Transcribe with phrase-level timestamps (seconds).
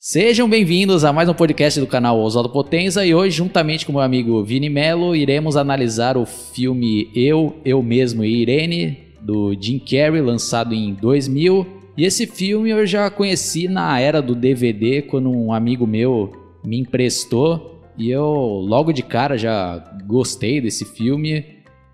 [0.00, 4.00] Sejam bem-vindos a mais um podcast do canal Oswaldo Potenza e hoje, juntamente com meu
[4.00, 10.20] amigo Vini Melo, iremos analisar o filme Eu, Eu Mesmo e Irene, do Jim Carrey,
[10.20, 11.66] lançado em 2000.
[11.96, 16.30] E esse filme eu já conheci na era do DVD, quando um amigo meu
[16.64, 21.44] me emprestou e eu logo de cara já gostei desse filme.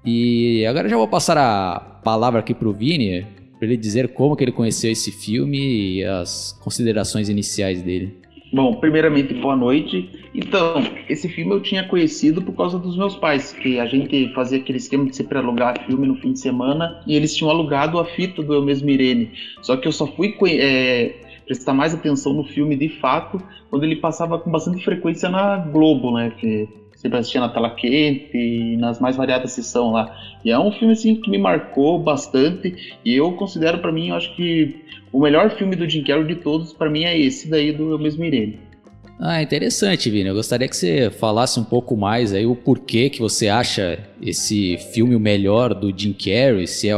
[0.05, 3.27] E agora já vou passar a palavra aqui pro Vini,
[3.65, 5.59] para ele dizer como que ele conheceu esse filme
[5.97, 8.19] e as considerações iniciais dele.
[8.53, 10.11] Bom, primeiramente, boa noite.
[10.35, 10.75] Então,
[11.09, 14.79] esse filme eu tinha conhecido por causa dos meus pais, que a gente fazia aquele
[14.79, 18.43] esquema de sempre alugar filme no fim de semana e eles tinham alugado a fita
[18.43, 19.33] do Eu Mesmo Irene.
[19.63, 23.97] Só que eu só fui é, prestar mais atenção no filme de fato quando ele
[23.97, 26.33] passava com bastante frequência na Globo, né?
[26.39, 26.69] Que
[27.05, 30.17] sempre assistia na tela quente nas mais variadas sessões lá.
[30.43, 34.17] E é um filme assim que me marcou bastante e eu considero para mim, eu
[34.17, 34.75] acho que
[35.13, 37.99] o melhor filme do Jim Carrey de todos para mim é esse daí do Eu
[37.99, 38.59] Mesmo Irene.
[39.21, 40.29] Ah, interessante, Vini.
[40.29, 44.77] Eu gostaria que você falasse um pouco mais aí o porquê que você acha esse
[44.93, 46.95] filme o melhor do Jim Carrey, se é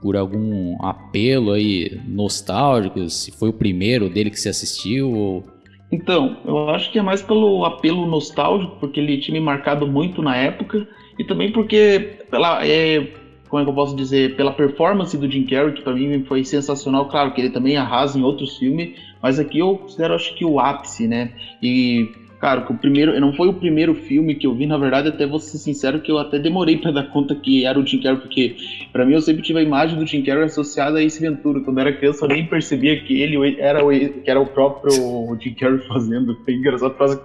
[0.00, 5.44] por algum apelo aí nostálgico, se foi o primeiro dele que você assistiu ou
[5.92, 10.22] então, eu acho que é mais pelo apelo nostálgico, porque ele tinha me marcado muito
[10.22, 13.06] na época, e também porque, pela, é,
[13.46, 16.42] como é que eu posso dizer, pela performance do Jim Carrey, que para mim foi
[16.42, 17.04] sensacional.
[17.10, 20.58] Claro que ele também arrasa em outros filmes, mas aqui eu considero, acho que o
[20.58, 21.30] ápice, né?
[21.62, 22.08] E
[22.42, 25.38] Cara, o primeiro, não foi o primeiro filme que eu vi, na verdade, até vou
[25.38, 28.56] ser sincero que eu até demorei para dar conta que era o Jim Carrey, porque
[28.92, 31.60] para mim eu sempre tive a imagem do Jim Carrey associada a esse Ventura.
[31.60, 34.92] Quando eu era criança eu nem percebia que ele era o, que era o próprio
[35.40, 36.36] Jim Carrey fazendo.
[36.44, 37.22] Foi engraçado por causa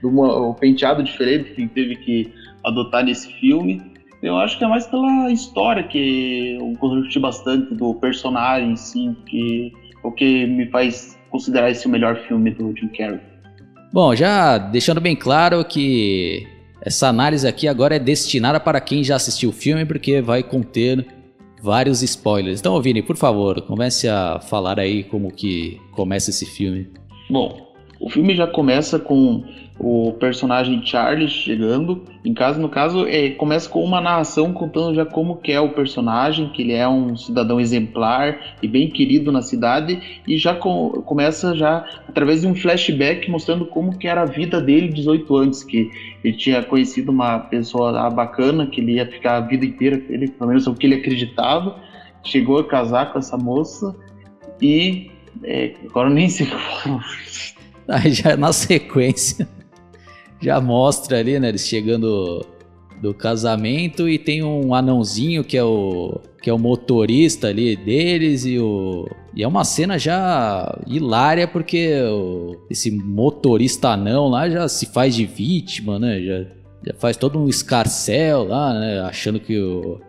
[0.00, 2.30] do, do penteado diferente que ele teve que
[2.62, 3.82] adotar nesse filme.
[4.22, 9.72] Eu acho que é mais pela história que eu curti bastante do personagem, sim, que
[10.04, 13.33] o que me faz considerar esse o melhor filme do Jim Carrey.
[13.94, 16.48] Bom, já deixando bem claro que
[16.80, 21.06] essa análise aqui agora é destinada para quem já assistiu o filme, porque vai conter
[21.62, 22.58] vários spoilers.
[22.58, 26.88] Então, Vini, por favor, comece a falar aí como que começa esse filme.
[27.30, 29.44] Bom, o filme já começa com
[29.78, 32.60] o personagem Charlie chegando em casa.
[32.60, 36.62] No caso, é, começa com uma narração contando já como que é o personagem, que
[36.62, 41.84] ele é um cidadão exemplar e bem querido na cidade, e já com, começa já
[42.08, 45.90] através de um flashback mostrando como que era a vida dele 18 anos, que
[46.22, 50.28] ele tinha conhecido uma pessoa bacana, que ele ia ficar a vida inteira com ele,
[50.28, 51.76] pelo menos é o que ele acreditava,
[52.22, 53.94] chegou a casar com essa moça
[54.62, 55.10] e
[55.42, 56.46] é, agora nem sei
[57.86, 59.46] Aí já na sequência
[60.44, 62.44] já mostra ali, né, eles chegando
[63.00, 68.44] do casamento e tem um anãozinho que é o que é o motorista ali deles
[68.44, 74.68] e o e é uma cena já hilária porque o, esse motorista anão lá já
[74.68, 76.20] se faz de vítima, né?
[76.20, 76.38] Já,
[76.86, 79.00] já faz todo um escarcel lá, né?
[79.00, 80.00] Achando que o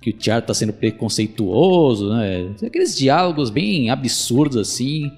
[0.00, 2.52] que o Tiago tá sendo preconceituoso, né?
[2.64, 5.10] Aqueles diálogos bem absurdos assim,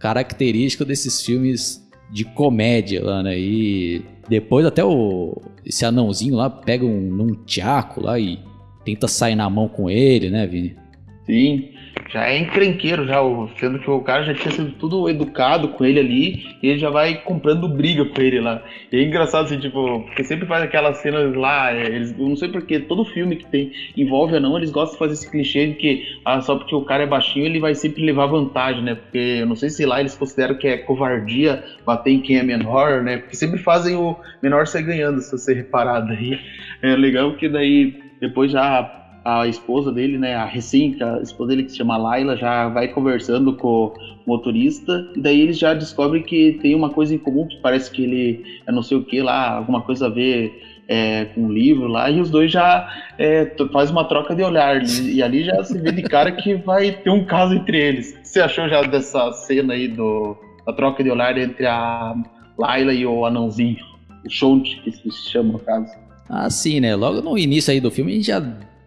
[0.00, 3.38] característico desses filmes de comédia lá, né?
[3.38, 8.38] E depois até o esse anãozinho lá pega um num tiaco lá e
[8.84, 10.76] tenta sair na mão com ele, né, Vini?
[11.24, 11.70] Sim,
[12.08, 13.18] já é encrenqueiro, já,
[13.58, 16.90] sendo que o cara já tinha sido tudo educado com ele ali, e ele já
[16.90, 18.62] vai comprando briga com ele lá.
[18.92, 22.36] E é engraçado assim, tipo, porque sempre faz aquelas cenas lá, é, eles, eu não
[22.36, 25.74] sei porque, todo filme que tem envolve não eles gostam de fazer esse clichê de
[25.74, 28.94] que ah, só porque o cara é baixinho ele vai sempre levar vantagem, né?
[28.94, 32.42] Porque eu não sei se lá eles consideram que é covardia bater em quem é
[32.42, 33.18] menor, né?
[33.18, 36.38] Porque sempre fazem o menor ser ganhando, se você reparar daí.
[36.82, 38.90] É legal que daí depois já
[39.26, 42.86] a esposa dele, né, a recém, a esposa dele que se chama Laila, já vai
[42.86, 43.94] conversando com o
[44.24, 48.04] motorista, e daí eles já descobrem que tem uma coisa em comum, que parece que
[48.04, 51.88] ele é não sei o que lá, alguma coisa a ver é, com o livro
[51.88, 52.88] lá, e os dois já
[53.18, 56.92] é, faz uma troca de olhar, e ali já se vê de cara que vai
[56.92, 58.16] ter um caso entre eles.
[58.22, 62.14] Você achou já dessa cena aí do, da troca de olhar entre a
[62.56, 63.78] Laila e o anãozinho?
[64.24, 65.90] O Shonti, que se chama no caso.
[66.28, 66.94] Ah, sim, né?
[66.94, 68.40] Logo no início aí do filme a gente já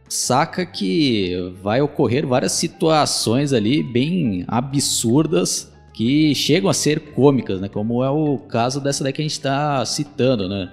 [0.09, 7.69] saca que vai ocorrer várias situações ali bem absurdas que chegam a ser cômicas, né?
[7.69, 10.71] Como é o caso dessa daí que a gente está citando, né?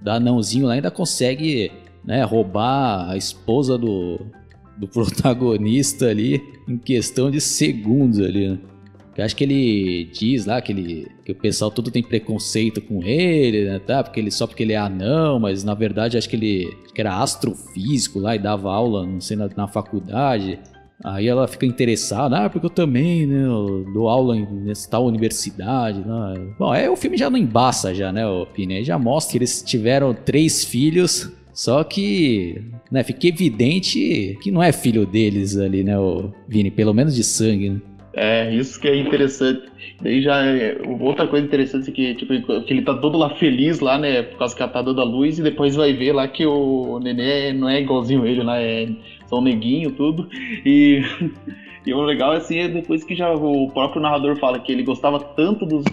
[0.00, 1.70] Da anãozinho lá ainda consegue
[2.04, 4.18] né, roubar a esposa do,
[4.76, 8.58] do protagonista ali em questão de segundos ali, né?
[9.18, 13.02] Eu acho que ele diz lá que, ele, que o pessoal tudo tem preconceito com
[13.02, 14.04] ele, né, tá?
[14.04, 17.20] Porque ele, só porque ele é anão, mas na verdade acho que ele que era
[17.20, 20.60] astrofísico lá e dava aula, não sei, na, na faculdade.
[21.04, 25.98] Aí ela fica interessada, ah, porque eu também, né, eu dou aula nessa tal universidade.
[25.98, 26.54] Né?
[26.56, 28.22] Bom, aí o filme já não embaça já, né,
[28.54, 28.84] Pini?
[28.84, 34.70] já mostra que eles tiveram três filhos, só que, né, fica evidente que não é
[34.70, 37.80] filho deles ali, né, o Vini, pelo menos de sangue, né?
[38.20, 39.62] É, isso que é interessante.
[40.00, 43.78] Daí já é, outra coisa interessante é que, tipo, que ele tá todo lá feliz
[43.78, 44.22] lá, né?
[44.22, 46.98] Por causa que ela tá dando a luz, e depois vai ver lá que o
[46.98, 48.82] nenê não é igualzinho ele, né?
[48.82, 48.88] É
[49.28, 50.28] são neguinho, tudo.
[50.64, 51.02] E,
[51.86, 55.20] e o legal assim, é depois que já o próprio narrador fala que ele gostava
[55.20, 55.84] tanto dos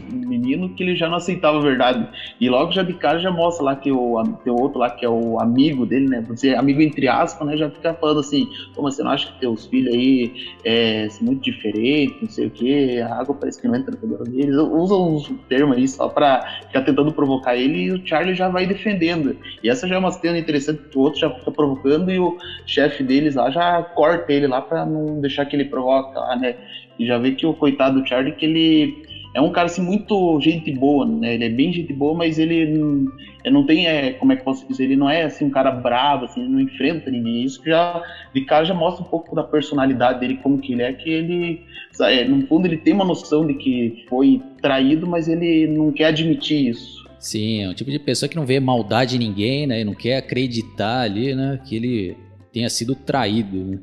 [0.46, 2.08] meninos que ele já não aceitava a verdade.
[2.40, 5.10] E logo já de cara já mostra lá que o, tem outro lá que é
[5.10, 6.24] o amigo dele, né?
[6.28, 7.58] Você amigo entre aspas, né?
[7.58, 10.32] Já fica falando assim, como você não acha que teus filhos aí
[10.64, 14.24] é, são muito diferentes, não sei o que, a água parece que não entra cabelo
[14.24, 14.56] deles.
[14.56, 18.66] Usam uns termos aí só pra ficar tentando provocar ele e o Charlie já vai
[18.66, 19.36] defendendo.
[19.64, 22.36] E essa já é uma cena interessante que o outro já fica provocando e o
[22.66, 26.36] chefe dele deles lá já corta ele lá para não deixar que ele provoca lá,
[26.36, 26.56] né?
[26.98, 28.96] E já vê que o coitado do Charlie, que ele
[29.36, 31.34] é um cara assim muito gente boa, né?
[31.34, 33.12] Ele é bem gente boa, mas ele não,
[33.52, 36.24] não tem, é, como é que posso dizer, ele não é assim um cara bravo,
[36.24, 37.44] assim, não enfrenta ninguém.
[37.44, 38.02] Isso já
[38.34, 41.62] de cara já mostra um pouco da personalidade dele, como que ele é, que ele,
[42.00, 46.06] é, no fundo, ele tem uma noção de que foi traído, mas ele não quer
[46.06, 47.04] admitir isso.
[47.20, 49.82] Sim, é um tipo de pessoa que não vê maldade em ninguém, né?
[49.82, 51.60] E não quer acreditar ali, né?
[51.66, 52.18] Que ele
[52.54, 53.58] tenha sido traído.
[53.58, 53.80] Né?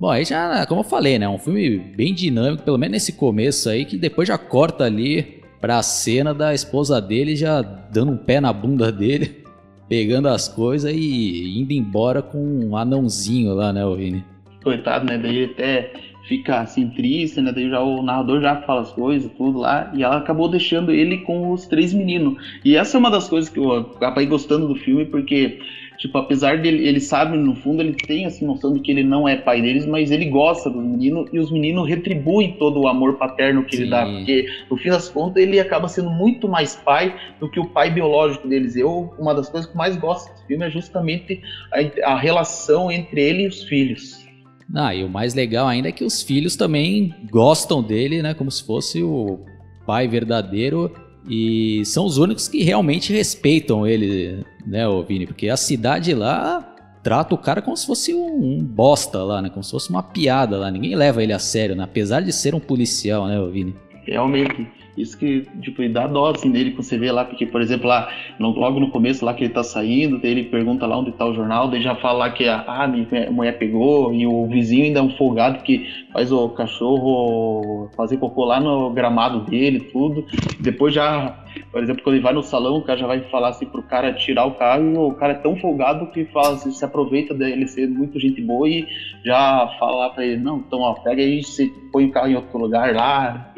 [0.00, 1.28] Bom, aí já, como eu falei, né?
[1.28, 5.82] Um filme bem dinâmico, pelo menos nesse começo aí, que depois já corta ali pra
[5.82, 9.44] cena da esposa dele já dando um pé na bunda dele,
[9.88, 14.24] pegando as coisas e indo embora com um anãozinho lá, né, Vini?
[14.62, 15.18] Coitado, né?
[15.18, 15.92] Daí ele até
[16.28, 17.50] fica assim triste, né?
[17.50, 21.18] Daí já o narrador já fala as coisas, tudo lá, e ela acabou deixando ele
[21.18, 22.40] com os três meninos.
[22.64, 25.58] E essa é uma das coisas que eu acabei gostando do filme, porque
[25.98, 29.28] Tipo, apesar dele, ele sabe, no fundo, ele tem assim noção de que ele não
[29.28, 33.18] é pai deles, mas ele gosta dos meninos e os meninos retribuem todo o amor
[33.18, 33.82] paterno que Sim.
[33.82, 34.06] ele dá.
[34.06, 37.90] Porque, no fim das contas, ele acaba sendo muito mais pai do que o pai
[37.90, 38.76] biológico deles.
[38.76, 41.42] Eu, uma das coisas que mais gosto desse filme é justamente
[41.72, 44.24] a, a relação entre ele e os filhos.
[44.72, 48.34] Ah, e o mais legal ainda é que os filhos também gostam dele, né?
[48.34, 49.40] Como se fosse o
[49.84, 50.92] pai verdadeiro
[51.28, 55.26] e são os únicos que realmente respeitam ele, né, Vini?
[55.26, 59.50] Porque a cidade lá trata o cara como se fosse um, bosta lá, né?
[59.50, 60.70] Como se fosse uma piada lá.
[60.70, 61.84] Ninguém leva ele a sério, né?
[61.84, 63.74] Apesar de ser um policial, né, Vini?
[64.04, 64.66] Realmente.
[65.00, 68.08] Isso que, tipo, dá dó, assim, dele quando você vê lá, porque, por exemplo, lá,
[68.38, 71.34] no, logo no começo lá que ele tá saindo, ele pergunta lá onde tá o
[71.34, 75.00] jornal, daí já fala lá que a, ah, minha mulher pegou, e o vizinho ainda
[75.00, 80.24] é um folgado que faz o cachorro fazer cocô lá no gramado dele, tudo.
[80.60, 83.66] Depois já, por exemplo, quando ele vai no salão, o cara já vai falar assim
[83.66, 86.84] pro cara tirar o carro, e o cara é tão folgado que fala assim, se
[86.84, 88.86] aproveita dele ser muito gente boa e
[89.24, 92.58] já fala pra ele, não, então ó, pega aí, você põe o carro em outro
[92.58, 93.52] lugar lá,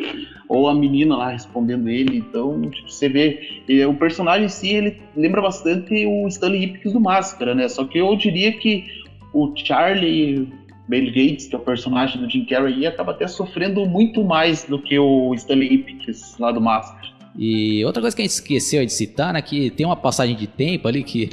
[0.51, 2.19] ou a menina lá respondendo ele.
[2.19, 3.39] Então, tipo, você vê,
[3.87, 7.69] o personagem em si, ele lembra bastante o Stanley Ipkiss do Máscara, né?
[7.69, 8.85] Só que eu diria que
[9.33, 10.49] o Charlie
[10.89, 14.83] Bill Gates, que é o personagem do Jim Carrey, acaba até sofrendo muito mais do
[14.83, 17.09] que o Stanley Ipkiss lá do Máscara.
[17.39, 20.49] E outra coisa que a gente esqueceu de citar, né, que tem uma passagem de
[20.49, 21.31] tempo ali que,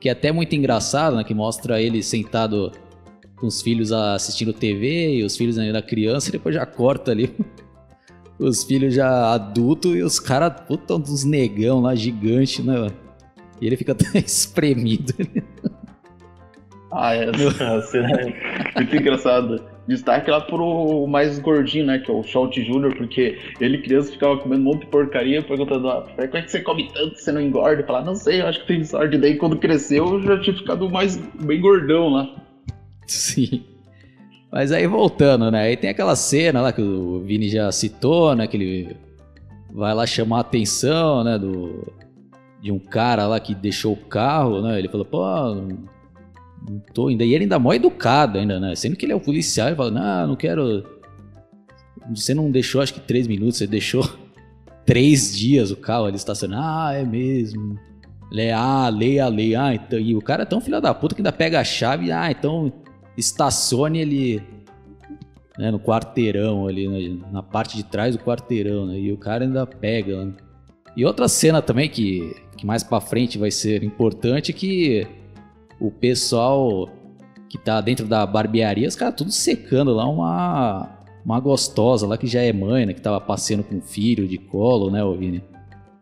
[0.00, 2.70] que é até muito engraçado, né, que mostra ele sentado
[3.34, 7.34] com os filhos assistindo TV e os filhos ainda criança e depois já corta ali
[8.40, 12.90] os filhos já adultos e os caras, puta, uns negão lá, gigante, né?
[13.60, 15.12] E ele fica até espremido.
[16.90, 19.70] ah, é, essa cena é muito engraçada.
[19.86, 21.98] Destaque lá pro mais gordinho, né?
[21.98, 25.88] Que é o Schultz Jr., porque ele, criança, ficava comendo um monte de porcaria, perguntando,
[25.88, 27.82] ah, como é que você come tanto que você não engorda?
[27.82, 29.18] Falar, não sei, eu acho que tem sorte.
[29.18, 32.36] Daí, quando cresceu, eu já tinha ficado mais bem gordão lá.
[33.06, 33.64] Sim.
[34.52, 35.62] Mas aí voltando, né?
[35.62, 38.46] Aí tem aquela cena lá que o Vini já citou, né?
[38.46, 38.96] Que ele
[39.72, 41.38] vai lá chamar a atenção, né?
[41.38, 41.86] Do,
[42.60, 44.78] de um cara lá que deixou o carro, né?
[44.78, 45.24] Ele falou, pô,
[46.68, 47.24] não tô ainda.
[47.24, 48.74] E ele ainda é mó educado ainda, né?
[48.74, 50.84] Sendo que ele é o policial, ele fala, não, não quero.
[52.12, 54.08] Você não deixou acho que três minutos, você deixou
[54.84, 56.62] três dias o carro ali estacionado.
[56.64, 57.78] Ah, é mesmo.
[58.32, 59.54] Ele é, ah, lei a lei.
[59.54, 59.98] Ah, então.
[59.98, 62.10] E o cara é tão filho da puta que ainda pega a chave.
[62.10, 62.72] Ah, então
[63.16, 64.42] estacione ele
[65.58, 69.44] né, no quarteirão ali, né, na parte de trás do quarteirão, né, e o cara
[69.44, 70.24] ainda pega.
[70.24, 70.32] Né.
[70.96, 75.06] E outra cena também que, que mais para frente vai ser importante é que
[75.78, 76.88] o pessoal
[77.48, 82.26] que tá dentro da barbearia, os caras tudo secando lá uma uma gostosa lá que
[82.26, 85.44] já é mãe, né, que tava passeando com o filho de colo, né, ô Vini?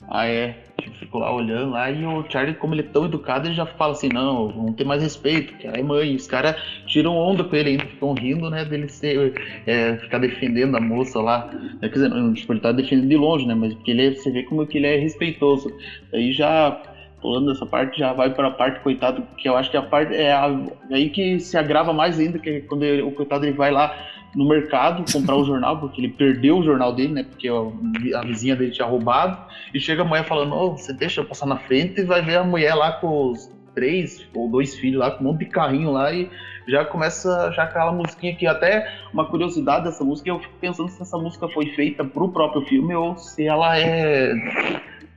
[0.08, 0.67] Ah, é.
[0.90, 3.92] Ficam lá olhando lá, e o Charlie, como ele é tão educado, ele já fala
[3.92, 6.14] assim, não, vamos ter mais respeito, que é mãe.
[6.14, 9.34] Os caras tiram onda com ele ainda, ficam rindo, né, dele ser,
[9.66, 11.50] é, ficar defendendo a moça lá.
[11.82, 14.14] É, quer dizer, não, tipo, ele tá defendendo de longe, né, mas porque ele é,
[14.14, 15.70] você vê como que ele é respeitoso.
[16.12, 16.80] Aí já
[17.20, 20.14] pulando essa parte, já vai para a parte coitado, que eu acho que a parte
[20.14, 20.46] é a,
[20.90, 23.92] aí que se agrava mais ainda, que é quando ele, o coitado ele vai lá
[24.34, 27.22] no mercado comprar o jornal, porque ele perdeu o jornal dele, né?
[27.24, 29.38] Porque a vizinha dele tinha roubado.
[29.72, 32.36] E chega a mulher falando: oh, você deixa eu passar na frente e vai ver
[32.36, 35.90] a mulher lá com os três ou dois filhos lá, com um monte de carrinho
[35.92, 36.28] lá e
[36.66, 41.00] já começa já aquela musiquinha que até uma curiosidade dessa música, eu fico pensando se
[41.00, 44.34] essa música foi feita pro próprio filme ou se ela é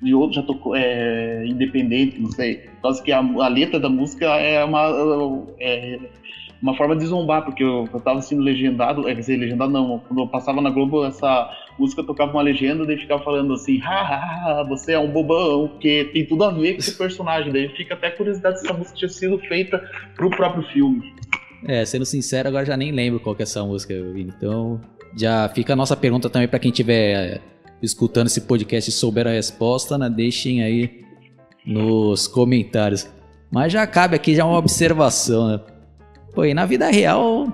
[0.01, 2.57] de outro já tocou é, independente, não sei.
[2.57, 5.99] Por causa que a, a letra da música é uma, é,
[6.61, 9.99] uma forma de zombar, porque eu, eu tava sendo legendado, é, quer dizer, legendado não,
[10.07, 11.49] quando eu passava na Globo, essa
[11.79, 16.25] música tocava uma legenda, daí ficava falando assim, haha, você é um bobão, que tem
[16.25, 19.39] tudo a ver com esse personagem, daí fica até curiosidade se essa música tinha sido
[19.39, 19.83] feita
[20.15, 21.13] pro próprio filme.
[21.67, 24.79] É, sendo sincero, agora já nem lembro qual que é essa música, então
[25.17, 27.41] já fica a nossa pergunta também para quem tiver
[27.81, 31.01] escutando esse podcast e souber a resposta, né, deixem aí
[31.65, 33.09] nos comentários.
[33.51, 35.59] Mas já cabe aqui já uma observação, né?
[36.33, 37.51] Pô, e na vida real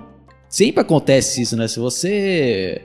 [0.49, 1.67] sempre acontece isso, né?
[1.67, 2.81] Se você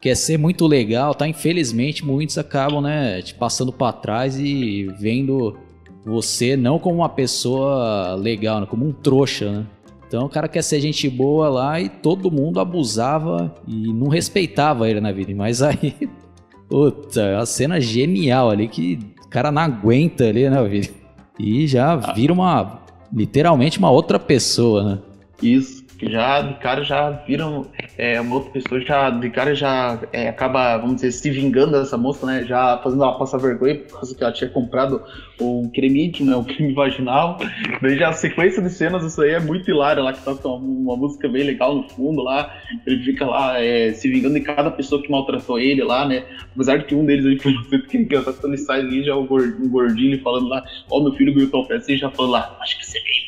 [0.00, 1.26] quer ser muito legal, tá?
[1.26, 5.56] Infelizmente muitos acabam, né, te passando para trás e vendo
[6.04, 8.66] você não como uma pessoa legal, né?
[8.66, 9.66] como um trouxa, né?
[10.06, 14.88] Então o cara quer ser gente boa lá e todo mundo abusava e não respeitava
[14.88, 15.34] ele na vida.
[15.34, 15.94] Mas aí
[16.68, 20.90] Puta, é uma cena genial ali que o cara não aguenta ali, né, Vini?
[21.38, 22.80] E já vira uma.
[23.12, 24.98] literalmente uma outra pessoa, né?
[25.42, 27.66] Isso, que já de cara já viram
[27.98, 31.96] é, uma outra pessoa, já de cara já é, acaba, vamos dizer, se vingando dessa
[31.96, 32.44] moça, né?
[32.44, 35.02] Já fazendo ela passar vergonha por causa que ela tinha comprado
[35.40, 36.36] um creme íntimo, né?
[36.36, 37.38] Um creme vaginal.
[37.82, 40.56] Daí já a sequência de cenas, isso aí é muito hilário lá, que toca uma,
[40.56, 42.52] uma música bem legal no fundo lá.
[42.86, 46.24] Ele fica lá é, se vingando de cada pessoa que maltratou ele lá, né?
[46.54, 49.24] Apesar de que um deles aí foi que engraçado, quando ele sai ali, já o
[49.24, 52.56] gordinho, um gordinho falando lá, ó, oh, meu filho tal peça, e já falou lá,
[52.60, 53.24] acho que você é bem.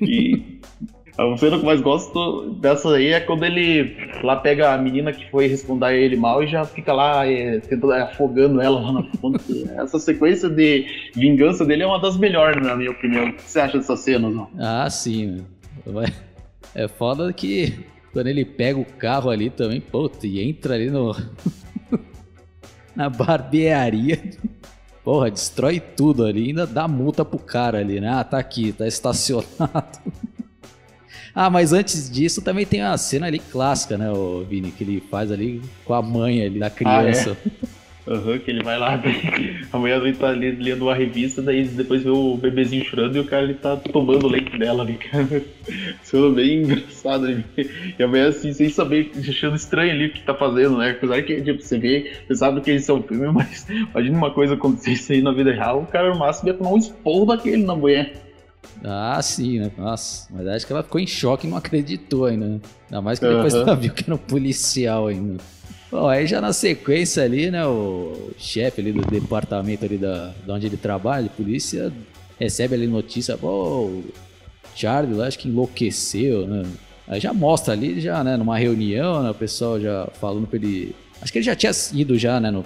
[0.00, 0.58] E
[1.18, 5.28] a cena que mais gosto dessa aí é quando ele lá pega a menina que
[5.30, 9.02] foi responder ele mal e já fica lá é, tentando, é, afogando ela lá na
[9.02, 9.68] fonte.
[9.76, 13.30] Essa sequência de vingança dele é uma das melhores, na minha opinião.
[13.30, 14.48] O que você acha dessa cena, Zão?
[14.60, 15.44] Ah, sim.
[16.72, 21.16] É foda que quando ele pega o carro ali também, puta, e entra ali no.
[22.94, 24.20] na barbearia.
[25.08, 28.10] Porra, destrói tudo ali, ainda dá multa pro cara ali, né?
[28.10, 29.48] Ah, tá aqui, tá estacionado.
[31.34, 35.00] Ah, mas antes disso também tem a cena ali clássica, né, o Vini, que ele
[35.08, 37.36] faz ali com a mãe ali da criança.
[37.40, 37.68] Ah, é?
[38.08, 38.94] Uhum, que ele vai lá,
[39.70, 43.24] a mulher dele tá lendo uma revista, daí depois vê o bebezinho chorando e o
[43.24, 45.42] cara ele tá tomando leite dela ali, cara.
[46.02, 47.44] Sendo bem engraçado ali.
[47.98, 50.92] E a mulher assim, sem saber, achando estranho ali o que tá fazendo, né?
[50.92, 54.30] Apesar que, tipo, você vê, você sabe que isso é um filme, mas imagina uma
[54.30, 57.26] coisa acontecer isso aí na vida real, o cara no máximo ia tomar um esporro
[57.26, 58.14] daquele na mulher.
[58.82, 59.70] Ah, sim, né?
[59.76, 62.60] Nossa, mas acho que ela ficou em choque e não acreditou ainda, né?
[62.86, 63.62] Ainda mais que depois uhum.
[63.62, 65.36] ela viu que era um policial ainda.
[65.90, 70.50] Bom, aí já na sequência ali, né, o chefe ali do departamento ali da, de
[70.50, 71.90] onde ele trabalha, de polícia,
[72.38, 74.04] recebe ali notícia, pô, o
[74.76, 76.64] Charlie lá acho que enlouqueceu, né?
[77.06, 80.94] Aí já mostra ali, já, né, numa reunião, né, o pessoal já falando pra ele...
[81.22, 82.62] Acho que ele já tinha ido já, né, no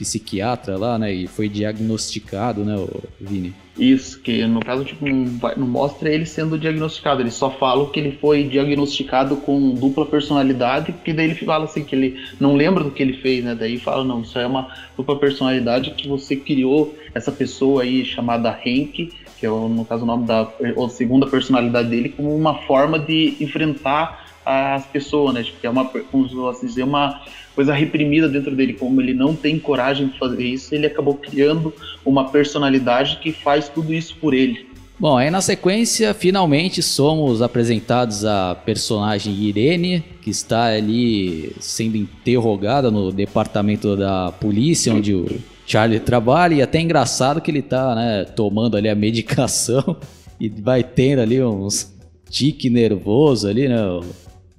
[0.00, 3.54] psiquiatra lá, né, e foi diagnosticado, né, o Vini.
[3.78, 5.24] Isso, que no caso tipo, não,
[5.56, 10.92] não, mostra ele sendo diagnosticado, ele só fala que ele foi diagnosticado com dupla personalidade,
[10.92, 13.54] porque daí ele fala assim que ele não lembra do que ele fez, né?
[13.54, 18.58] Daí fala, não, isso é uma dupla personalidade que você criou essa pessoa aí chamada
[18.64, 20.46] Henk, que é no caso o nome da
[20.90, 25.42] segunda personalidade dele, como uma forma de enfrentar as pessoas, né?
[25.42, 27.20] Tipo, que é uma, como assim dizer, uma
[27.54, 31.74] coisa reprimida dentro dele, como ele não tem coragem de fazer isso, ele acabou criando
[32.04, 34.70] uma personalidade que faz tudo isso por ele.
[34.98, 42.90] Bom, aí na sequência, finalmente somos apresentados a personagem Irene, que está ali sendo interrogada
[42.90, 45.26] no departamento da polícia, onde o
[45.66, 49.96] Charlie trabalha, e é até engraçado que ele está né, tomando ali a medicação
[50.38, 51.94] e vai tendo ali uns
[52.28, 53.78] tique nervoso ali, né,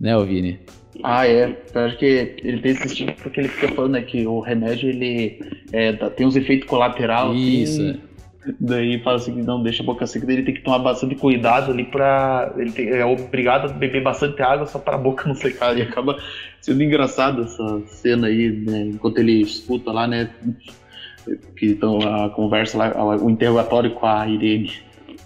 [0.01, 0.59] né, Vini?
[1.03, 1.55] Ah, é.
[1.73, 4.89] Eu acho que ele tem esse tipo porque ele fica falando né, que o remédio
[4.89, 5.39] ele
[5.71, 7.37] é, tem uns efeitos colaterais.
[7.37, 7.81] Isso.
[7.81, 7.99] Assim,
[8.59, 11.71] daí fala assim que não deixa a boca seca, ele tem que tomar bastante cuidado
[11.71, 12.53] ali pra.
[12.57, 15.77] Ele tem, é obrigado a beber bastante água só para a boca não secar.
[15.77, 16.19] E acaba
[16.59, 18.81] sendo engraçado essa cena aí, né?
[18.93, 20.29] Enquanto ele escuta lá, né?
[21.55, 24.73] que estão a conversa lá, o interrogatório com a Irene.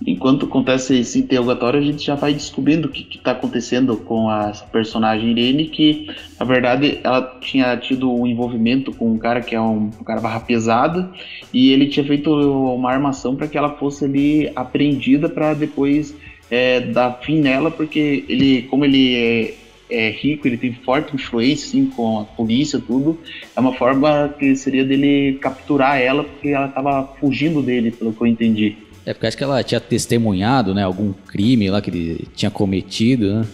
[0.05, 4.51] Enquanto acontece esse interrogatório, a gente já vai descobrindo o que está acontecendo com a
[4.71, 6.07] personagem Irene, que
[6.39, 10.19] na verdade ela tinha tido um envolvimento com um cara que é um, um cara
[10.19, 11.09] barra pesada,
[11.53, 16.13] e ele tinha feito uma armação para que ela fosse ali apreendida para depois
[16.51, 19.53] é, dar fim nela, porque ele, como ele é,
[19.89, 23.19] é, rico, ele tem forte influência assim, com a polícia, tudo,
[23.55, 28.21] é uma forma que seria dele capturar ela, porque ela estava fugindo dele, pelo que
[28.21, 28.77] eu entendi.
[29.05, 33.35] É porque acho que ela tinha testemunhado, né, algum crime lá que ele tinha cometido,
[33.35, 33.47] né?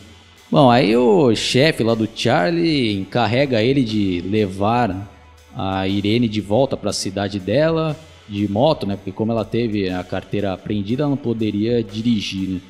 [0.50, 5.10] Bom, aí o chefe lá do Charlie encarrega ele de levar
[5.56, 8.96] a Irene de volta para a cidade dela de moto, né?
[8.96, 12.62] Porque como ela teve a carteira apreendida, ela não poderia dirigir, né?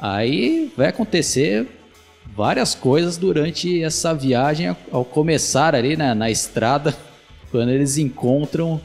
[0.00, 1.66] Aí vai acontecer
[2.34, 6.94] várias coisas durante essa viagem ao começar ali né, na estrada,
[7.50, 8.80] quando eles encontram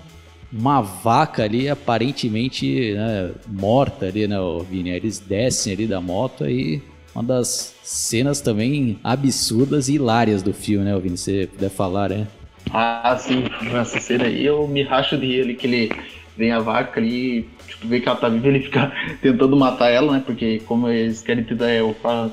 [0.52, 4.38] uma vaca ali aparentemente né, morta ali, né,
[4.70, 4.90] Vini?
[4.90, 6.82] Eles descem ali da moto e
[7.14, 11.18] uma das cenas também absurdas e hilárias do filme, né, Vini?
[11.18, 12.28] Se você puder falar, né?
[12.74, 15.92] Ah, sim, nessa cena aí eu me racho de que ele
[16.38, 17.50] vem a vaca ali,
[17.84, 20.24] vê que ela tá viva ele fica tentando matar ela, né?
[20.26, 21.82] Porque como eles querem ter é,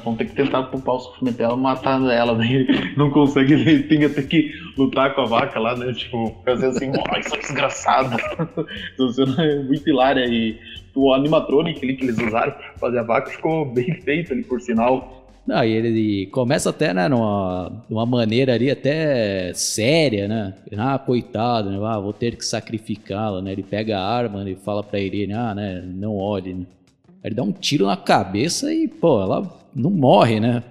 [0.04, 2.66] vão ter que tentar poupar o sofrimento dela, matar ela, né?
[2.96, 5.92] não consegue, ele tem até que lutar com a vaca lá, né?
[5.92, 8.16] Tipo, fazer assim, nossa, desgraçado.
[8.94, 10.58] Então, é muito hilária e
[10.94, 14.60] o animatronic ali que eles usaram pra fazer a vaca ficou bem feito ali, por
[14.60, 15.17] sinal.
[15.48, 20.52] Não, e ele começa até, né, numa, numa maneira ali até séria, né?
[20.76, 21.78] Ah, coitado, né?
[21.82, 23.52] Ah, vou ter que sacrificá-la, né?
[23.52, 26.66] Ele pega a arma e fala pra Irene, ah, né, não olhe, né?
[27.24, 30.62] Ele dá um tiro na cabeça e, pô, ela não morre, né?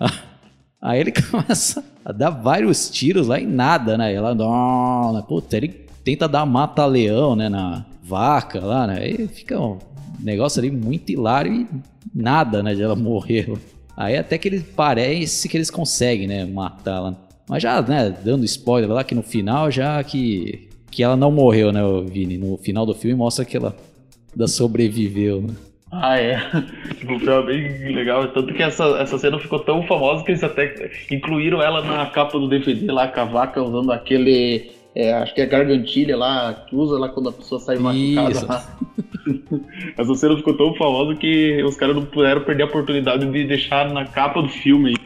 [0.82, 4.12] Aí ele começa a dar vários tiros lá e nada, né?
[4.12, 5.22] E ela, não, né?
[5.28, 5.68] Puta, ele
[6.02, 8.98] tenta dar mata-leão, né, na vaca lá, né?
[9.02, 9.78] Aí fica um
[10.18, 11.68] negócio ali muito hilário e
[12.12, 13.56] nada, né, de ela morrer.
[13.96, 17.14] Aí até que ele parece que eles conseguem, né, matá-la.
[17.48, 21.72] Mas já, né, dando spoiler lá que no final já que que ela não morreu,
[21.72, 22.38] né, Vini?
[22.38, 23.76] No final do filme mostra que ela
[24.32, 25.54] ainda sobreviveu, né?
[25.92, 26.38] Ah, é.
[26.98, 28.28] Tipo, foi bem legal.
[28.28, 32.38] Tanto que essa, essa cena ficou tão famosa que eles até incluíram ela na capa
[32.38, 34.70] do DVD lá, com a vaca usando aquele.
[34.96, 38.78] É, acho que é gargantilha lá, que usa lá quando a pessoa sai machucada lá.
[39.98, 43.92] Essa cena ficou tão famosa que os caras não puderam perder a oportunidade de deixar
[43.92, 44.96] na capa do filme.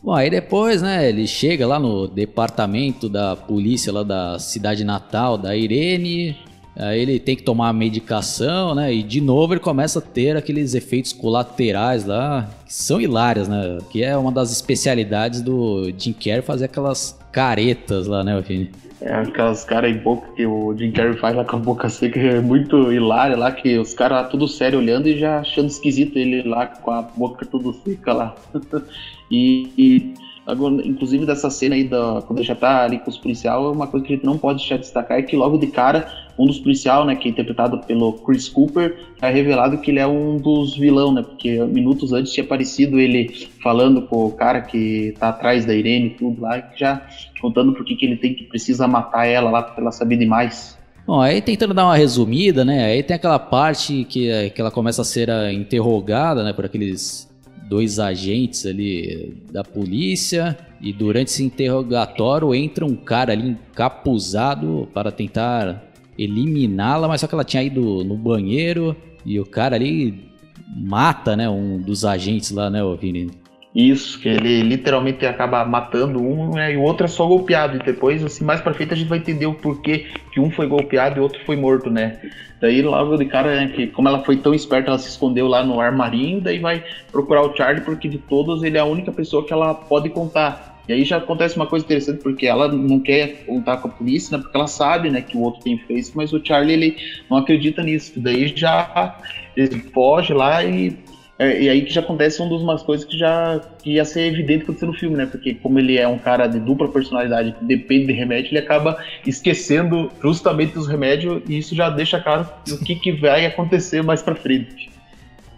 [0.00, 5.36] Bom, aí depois, né, ele chega lá no departamento da polícia lá da cidade natal
[5.36, 6.36] da Irene,
[6.76, 10.36] aí ele tem que tomar a medicação, né, e de novo ele começa a ter
[10.36, 16.12] aqueles efeitos colaterais lá, que são hilários, né, que é uma das especialidades do Jim
[16.12, 18.70] Carrey fazer aquelas caretas lá, né, Vini?
[19.00, 22.18] É, aquelas caras em boca que o Jim Carrey faz lá com a boca seca,
[22.18, 26.16] é muito hilário lá, que os caras lá tudo sério olhando e já achando esquisito
[26.16, 28.34] ele lá com a boca tudo seca lá.
[29.30, 30.14] e, e
[30.48, 34.06] Agora, inclusive dessa cena aí, da, quando já tá ali com os policiais, uma coisa
[34.06, 36.58] que a gente não pode deixar de destacar é que logo de cara, um dos
[36.58, 40.74] policiais, né, que é interpretado pelo Chris Cooper, é revelado que ele é um dos
[40.74, 45.66] vilão, né, porque minutos antes tinha aparecido ele falando com o cara que tá atrás
[45.66, 47.06] da Irene e tudo lá, já
[47.42, 50.78] contando por que, que ele tem que precisa matar ela lá, pra ela saber demais.
[51.06, 55.02] Bom, aí tentando dar uma resumida, né, aí tem aquela parte que, que ela começa
[55.02, 57.27] a ser interrogada, né, por aqueles
[57.68, 65.12] dois agentes ali da polícia e durante esse interrogatório entra um cara ali encapuzado para
[65.12, 65.84] tentar
[66.18, 70.28] eliminá-la, mas só que ela tinha ido no banheiro e o cara ali
[70.76, 73.30] mata, né, um dos agentes lá, né, Vini?
[73.74, 77.76] Isso, que ele literalmente acaba matando um né, e o outro é só golpeado.
[77.76, 80.66] E depois, assim, mais pra frente a gente vai entender o porquê que um foi
[80.66, 82.18] golpeado e o outro foi morto, né?
[82.60, 85.62] Daí logo de cara, né, que como ela foi tão esperta, ela se escondeu lá
[85.62, 89.44] no armarinho, daí vai procurar o Charlie, porque de todos ele é a única pessoa
[89.44, 90.82] que ela pode contar.
[90.88, 94.36] E aí já acontece uma coisa interessante, porque ela não quer contar com a polícia,
[94.36, 94.42] né?
[94.42, 96.96] Porque ela sabe, né, que o outro tem feito, mas o Charlie, ele
[97.30, 98.18] não acredita nisso.
[98.18, 99.18] Daí já
[99.54, 100.96] ele foge lá e
[101.38, 104.64] é, e aí que já acontece uma das coisas que já que ia ser evidente
[104.64, 105.24] acontecer no filme, né?
[105.24, 108.98] Porque como ele é um cara de dupla personalidade que depende de remédio, ele acaba
[109.24, 114.20] esquecendo justamente os remédios e isso já deixa claro o que, que vai acontecer mais
[114.20, 114.90] pra frente.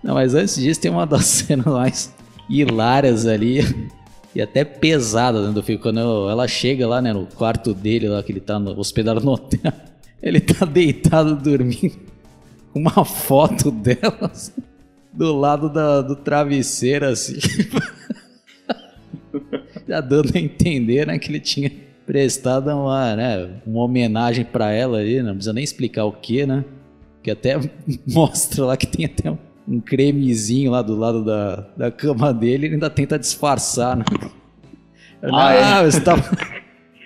[0.02, 2.14] Não, mas antes disso tem uma das cenas mais
[2.48, 3.60] hilárias ali
[4.34, 5.80] e até pesada né, do filme.
[5.80, 9.32] Quando ela chega lá né, no quarto dele, lá que ele tá no, hospedado no
[9.32, 9.72] hotel,
[10.22, 11.98] ele tá deitado dormindo
[12.74, 14.52] uma foto delas
[15.12, 17.36] do lado da, do travesseiro, assim.
[19.86, 21.70] Já dando a entender, né, que ele tinha
[22.06, 26.64] prestada uma, né, uma homenagem para ela ali, não precisa nem explicar o que, né?
[27.22, 27.58] Que até
[28.06, 32.68] mostra lá que tem até um, um cremezinho lá do lado da, da cama dele
[32.68, 34.04] e ainda tenta disfarçar, né?
[35.22, 35.84] Ah, é?
[35.84, 36.22] eu, estava,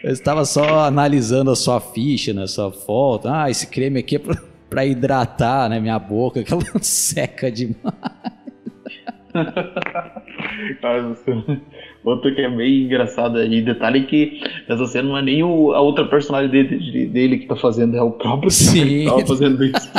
[0.02, 3.28] eu estava só analisando a sua ficha, né, sua foto.
[3.28, 4.40] Ah, esse creme aqui é pra,
[4.74, 7.94] pra hidratar, né, minha boca, que ela seca demais.
[12.04, 15.80] Outro que é bem engraçado aí, detalhe que essa cena não é nem o, a
[15.80, 18.84] outra personagem dele, dele que tá fazendo, é o próprio Sim.
[18.84, 19.90] que tava fazendo isso.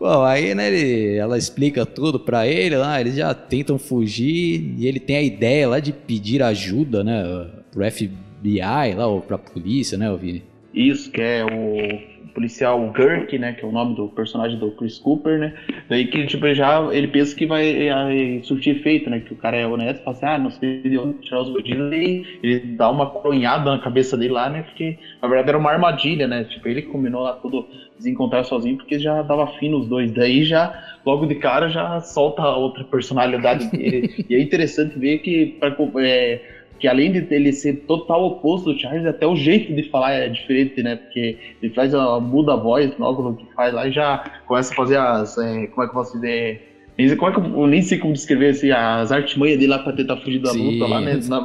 [0.00, 4.86] Bom, aí, né, ele, ela explica tudo para ele lá, eles já tentam fugir e
[4.86, 9.96] ele tem a ideia lá de pedir ajuda, né, pro FBI lá, ou pra polícia,
[9.96, 10.42] né, Vini?
[10.74, 14.98] Isso, que é o policial Kirk, né, que é o nome do personagem do Chris
[14.98, 15.54] Cooper, né,
[15.88, 19.56] daí que tipo já ele pensa que vai é, surtir efeito, né, que o cara
[19.56, 22.90] é honesto, fala assim, ah, não sei de onde tirar os bandidos, e ele dá
[22.90, 26.68] uma coronhada na cabeça dele lá, né, porque na verdade era uma armadilha, né, tipo
[26.68, 31.24] ele combinou lá tudo desencontrar sozinho porque já dava fim nos dois, daí já logo
[31.24, 36.40] de cara já solta outra personalidade dele, e é interessante ver que pra, é,
[36.78, 40.28] que além de ele ser total oposto do Charles, até o jeito de falar é
[40.28, 40.96] diferente, né?
[40.96, 44.72] Porque ele faz a muda a voz logo no que faz lá e já começa
[44.72, 45.38] a fazer as.
[45.38, 46.76] É, como é que eu posso dizer?
[47.18, 49.92] Como é que eu, eu nem sei como descrever assim, as artimanhas dele lá pra
[49.92, 50.72] tentar fugir da Sim.
[50.72, 51.20] luta lá, né?
[51.28, 51.42] Na,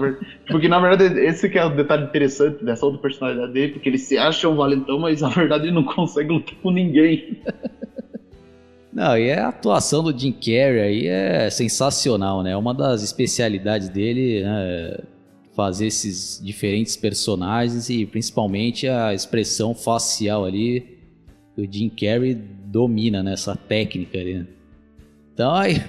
[0.48, 3.98] porque na verdade esse que é o detalhe interessante dessa outra personalidade dele, porque ele
[3.98, 7.38] se acha um valentão, mas na verdade ele não consegue lutar com ninguém.
[8.94, 12.52] Não, e a atuação do Jim Carrey aí é sensacional, né?
[12.52, 14.98] É uma das especialidades dele, né?
[15.62, 20.98] Fazer esses diferentes personagens e principalmente a expressão facial ali
[21.54, 24.40] que o Jim Carrey domina nessa técnica ali.
[24.40, 24.48] Né?
[25.32, 25.84] Então aí,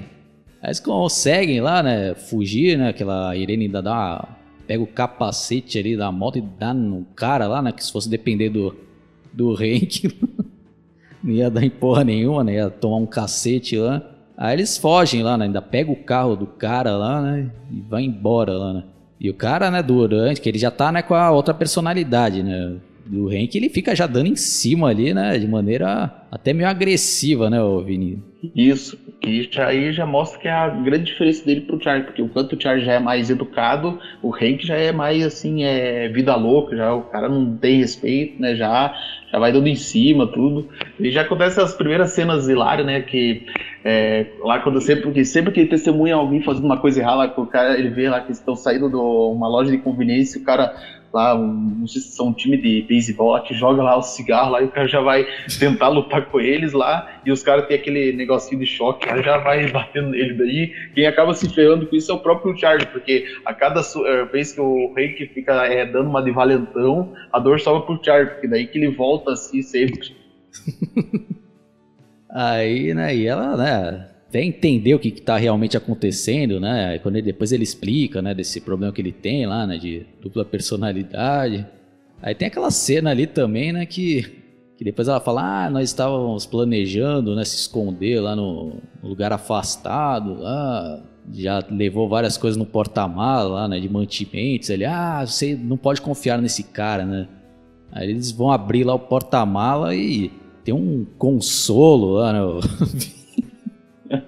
[0.63, 4.29] eles conseguem lá, né, fugir, né, aquela Irene ainda dá
[4.67, 8.11] pega o capacete ali da moto e dá no cara lá, né, que se fosse
[8.11, 8.77] depender do,
[9.33, 10.15] do Hank,
[11.25, 14.03] não ia dar em porra nenhuma, né, ia tomar um cacete lá.
[14.37, 18.03] Aí eles fogem lá, né, ainda pega o carro do cara lá, né, e vai
[18.03, 18.85] embora lá, né.
[19.23, 22.73] E o cara, né, durante, que ele já tá, né, com a outra personalidade, né?
[23.07, 25.39] Do Hank, ele fica já dando em cima ali, né?
[25.39, 28.21] De maneira até meio agressiva, né, o Vini?
[28.57, 32.55] Isso, que aí já mostra que é a grande diferença dele pro Charlie, porque enquanto
[32.55, 36.77] o Charlie já é mais educado, o Hank já é mais, assim, é vida louca,
[36.77, 38.57] já o cara não tem respeito, né?
[38.57, 38.93] Já
[39.33, 40.69] já vai dando em cima, tudo.
[41.01, 43.01] E já acontece as primeiras cenas hilárias, né?
[43.01, 43.47] Que
[43.85, 47.47] é, lá quando sempre, porque sempre que ele testemunha alguém fazendo uma coisa errada, o
[47.47, 50.75] cara, ele vê lá que estão saindo de uma loja de conveniência, o cara
[51.13, 54.53] lá, um, não sei se são um time de beisebol que joga lá o cigarro
[54.53, 55.27] lá e o cara já vai
[55.59, 59.39] tentar lutar com eles lá e os caras têm aquele negocinho de choque, lá já
[59.39, 60.73] vai batendo nele daí.
[60.95, 64.53] Quem acaba se ferrando com isso é o próprio Charlie, porque a cada é, vez
[64.53, 68.31] que o rei que fica é, dando uma de valentão, a dor sobe pro Charlie,
[68.31, 70.17] porque daí que ele volta assim sempre.
[72.33, 76.99] Aí, né, e ela, né, até entender o que está realmente acontecendo, né?
[77.01, 80.43] Quando ele, depois ele explica, né, desse problema que ele tem lá, né, de dupla
[80.43, 81.67] personalidade.
[82.23, 84.23] Aí tem aquela cena ali também, né, que,
[84.79, 89.31] que depois ela fala, ah, nós estávamos planejando, né, se esconder lá no, no lugar
[89.35, 91.03] afastado, lá,
[91.35, 94.71] já levou várias coisas no porta-mala lá, né, de mantimentos.
[94.71, 97.29] Ele, ah, você não pode confiar nesse cara, né?
[97.93, 100.31] Aí eles vão abrir lá o porta-mala e
[100.65, 102.41] tem um consolo lá, né?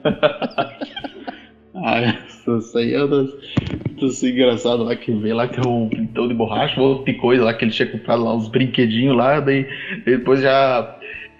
[1.75, 2.19] ah,
[2.59, 6.81] isso aí é das, engraçado lá que vê lá que é um pintão de borracha,
[6.81, 9.67] outra coisa lá que ele tinha comprado lá, uns brinquedinhos lá, daí
[10.05, 10.99] depois já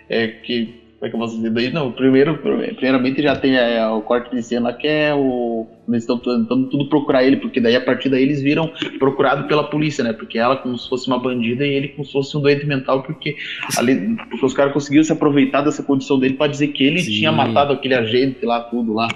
[0.09, 1.51] é que como é que eu posso dizer?
[1.51, 5.67] Daí, não, primeiro, primeiramente já tem é, o corte de cena que é o.
[5.87, 9.65] Eles estão tentando tudo procurar ele, porque daí a partir daí eles viram procurado pela
[9.65, 10.13] polícia, né?
[10.13, 13.03] Porque ela como se fosse uma bandida e ele como se fosse um doente mental,
[13.03, 13.37] porque,
[13.77, 17.13] ali, porque os caras conseguiram se aproveitar dessa condição dele para dizer que ele Sim.
[17.13, 19.09] tinha matado aquele agente lá, tudo lá.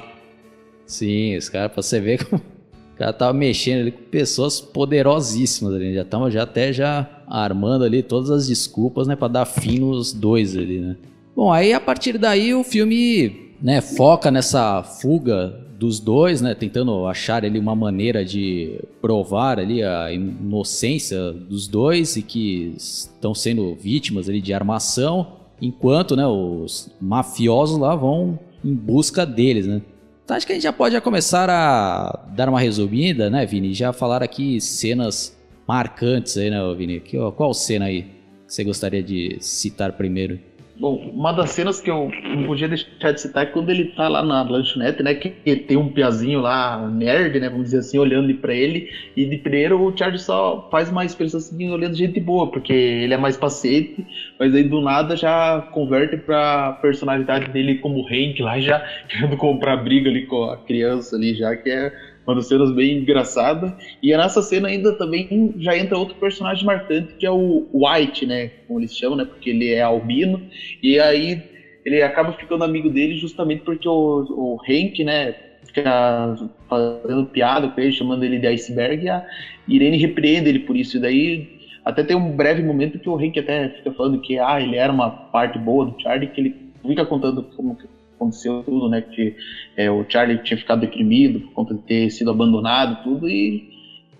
[0.84, 2.42] Sim, os caras, pra você ver como.
[2.88, 7.84] O cara tava mexendo ali com pessoas poderosíssimas ali, já estavam já até já armando
[7.84, 10.96] ali todas as desculpas, né, para dar fim nos dois ali, né?
[11.38, 17.06] Bom, aí a partir daí o filme né, foca nessa fuga dos dois, né, tentando
[17.06, 23.76] achar ali uma maneira de provar ali a inocência dos dois e que estão sendo
[23.76, 29.80] vítimas ali de armação, enquanto né, os mafiosos lá vão em busca deles, né.
[30.24, 33.72] Então acho que a gente já pode já começar a dar uma resumida, né, Vini?
[33.74, 37.00] Já falar aqui cenas marcantes aí, né, Vini?
[37.36, 38.08] qual cena aí que
[38.54, 40.40] você gostaria de citar primeiro?
[40.80, 44.06] Bom, uma das cenas que eu não podia deixar de citar é quando ele tá
[44.06, 45.12] lá na lanchonete, né?
[45.12, 47.48] Que tem um piazinho lá, nerd, né?
[47.48, 48.86] Vamos dizer assim, olhando para ele.
[49.16, 53.12] E de primeiro o Charlie só faz uma expressão assim, olhando gente boa, porque ele
[53.12, 54.06] é mais paciente.
[54.38, 59.78] Mas aí do nada já converte pra personalidade dele como Hank lá, já querendo comprar
[59.78, 61.92] briga ali com a criança ali, já que é
[62.32, 63.74] uma cenas bem engraçada.
[64.02, 68.50] E nessa cena ainda também já entra outro personagem marcante, que é o White, né?
[68.66, 69.24] Como eles chamam, né?
[69.24, 70.42] Porque ele é albino.
[70.82, 71.42] E aí
[71.84, 75.34] ele acaba ficando amigo dele justamente porque o, o Hank, né?
[75.64, 76.36] Fica
[76.68, 79.22] fazendo piada com ele, chamando ele de iceberg, e a
[79.66, 80.96] Irene repreende ele por isso.
[80.96, 81.48] E daí
[81.84, 84.92] até tem um breve momento que o Hank até fica falando que ah, ele era
[84.92, 87.76] uma parte boa do Charlie, que ele fica contando como
[88.18, 89.00] aconteceu tudo, né?
[89.00, 89.36] Que
[89.76, 93.68] é, o Charlie tinha ficado deprimido por conta de ter sido abandonado, tudo, e,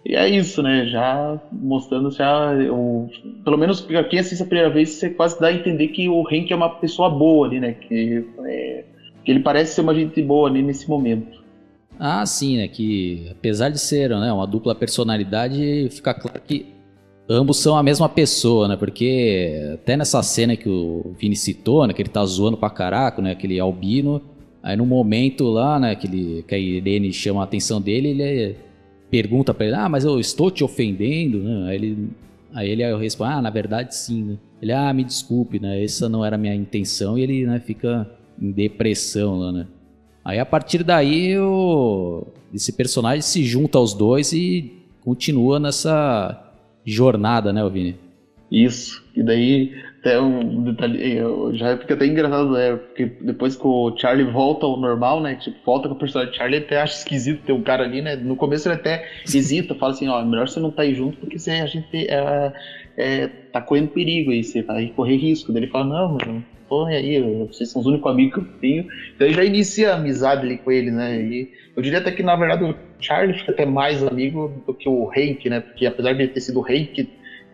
[0.06, 0.86] e é isso, né?
[0.86, 3.10] Já mostrando já, o,
[3.44, 6.52] pelo menos quem assiste a primeira vez, você quase dá a entender que o Hank
[6.52, 7.72] é uma pessoa boa ali, né?
[7.72, 8.84] Que, é,
[9.24, 11.38] que ele parece ser uma gente boa ali nesse momento.
[11.98, 12.68] Ah, sim, né?
[12.68, 16.77] Que apesar de ser né, uma dupla personalidade, fica claro que
[17.28, 18.76] ambos são a mesma pessoa, né?
[18.76, 21.92] Porque até nessa cena que o Vini citou, né?
[21.92, 23.32] Que ele tá zoando pra caraca, né?
[23.32, 24.22] Aquele albino.
[24.62, 25.94] Aí no momento lá, né?
[25.94, 28.56] Que, ele, que a Irene chama a atenção dele, ele
[29.10, 31.68] pergunta pra ele, ah, mas eu estou te ofendendo, né?
[31.68, 32.08] Aí ele,
[32.54, 34.38] aí ele responde, ah, na verdade sim, né?
[34.60, 35.82] Ele, ah, me desculpe, né?
[35.82, 37.18] Essa não era a minha intenção.
[37.18, 37.60] E ele, né?
[37.60, 38.10] Fica
[38.40, 39.66] em depressão lá, né?
[40.24, 42.26] Aí a partir daí, o...
[42.52, 46.47] esse personagem se junta aos dois e continua nessa
[46.90, 47.96] jornada, né, Vini?
[48.50, 49.04] Isso.
[49.14, 51.18] E daí, até um detalhe,
[51.52, 52.76] já fica até engraçado, né?
[52.76, 55.34] Porque depois que o Charlie volta ao normal, né?
[55.34, 58.16] Tipo, volta com o personagem Charlie, até acha esquisito ter um cara ali, né?
[58.16, 61.38] No começo ele até hesita, fala assim, ó, melhor você não tá aí junto, porque
[61.38, 62.52] você, a gente é,
[62.98, 65.52] é, tá correndo perigo aí, você vai correr risco.
[65.52, 68.86] Daí ele fala, não, mano, porra, aí, vocês são os únicos amigos que eu tenho.
[69.18, 71.22] Daí já inicia a amizade ali com ele, né?
[71.22, 74.88] E eu diria até que, na verdade, o Charlie fica até mais amigo do que
[74.88, 75.60] o Hank, né?
[75.60, 77.08] Porque apesar de ele ter sido o Hank,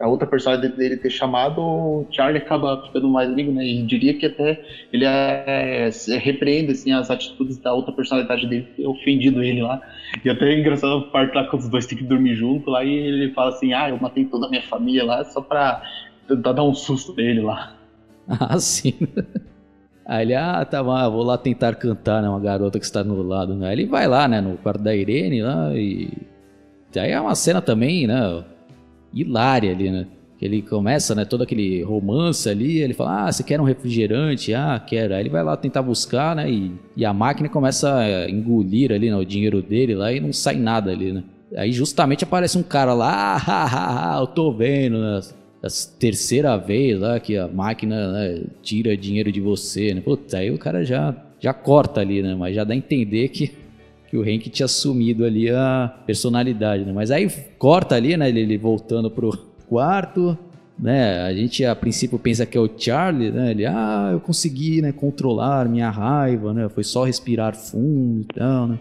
[0.04, 3.64] a outra personagem dele ter chamado, o Charlie acaba ficando mais amigo, né?
[3.64, 4.62] E diria que até
[4.92, 9.80] ele é, é, repreende assim, as atitudes da outra personalidade dele, ofendido ele lá.
[10.22, 12.84] E até é engraçado a parte lá quando os dois têm que dormir junto lá
[12.84, 15.82] e ele fala assim: Ah, eu matei toda a minha família lá só pra
[16.28, 17.74] tentar dar um susto nele lá.
[18.26, 18.94] Ah, sim.
[20.06, 22.28] Aí ele, ah, tá, vou lá tentar cantar, né?
[22.28, 23.68] Uma garota que está no lado, né?
[23.68, 24.40] Aí ele vai lá, né?
[24.40, 26.10] No quarto da Irene lá e.
[26.96, 28.44] Aí é uma cena também, né?
[29.14, 30.06] Hilária ali, né?
[30.40, 31.24] Ele começa, né?
[31.24, 32.78] Todo aquele romance ali.
[32.78, 34.52] Ele fala, ah, você quer um refrigerante?
[34.52, 35.14] Ah, quero.
[35.14, 36.50] Aí ele vai lá tentar buscar, né?
[36.50, 40.32] E, e a máquina começa a engolir ali né, o dinheiro dele lá e não
[40.32, 41.24] sai nada ali, né?
[41.56, 45.20] Aí justamente aparece um cara lá, ah, eu tô vendo, né?
[45.64, 50.02] a terceira vez lá que a máquina né, tira dinheiro de você, né?
[50.02, 52.34] Putz, aí o cara já, já corta ali, né?
[52.34, 53.50] Mas já dá a entender que,
[54.14, 56.92] que o Hank tinha assumido ali a personalidade, né?
[56.92, 58.28] Mas aí corta ali, né?
[58.28, 59.36] Ele, ele voltando pro
[59.68, 60.38] quarto,
[60.78, 61.22] né?
[61.22, 63.50] A gente a princípio pensa que é o Charlie, né?
[63.50, 64.92] Ele, ah, eu consegui, né?
[64.92, 66.68] Controlar minha raiva, né?
[66.68, 68.78] Foi só respirar fundo e tal, né?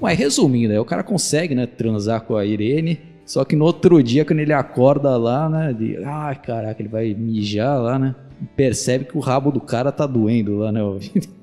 [0.00, 1.64] Mas resumindo, aí o cara consegue, né?
[1.64, 5.72] Transar com a Irene só que no outro dia, quando ele acorda lá, né?
[5.72, 8.16] De, ai, caraca, ele vai mijar lá, né?
[8.56, 10.80] Percebe que o rabo do cara tá doendo lá, né?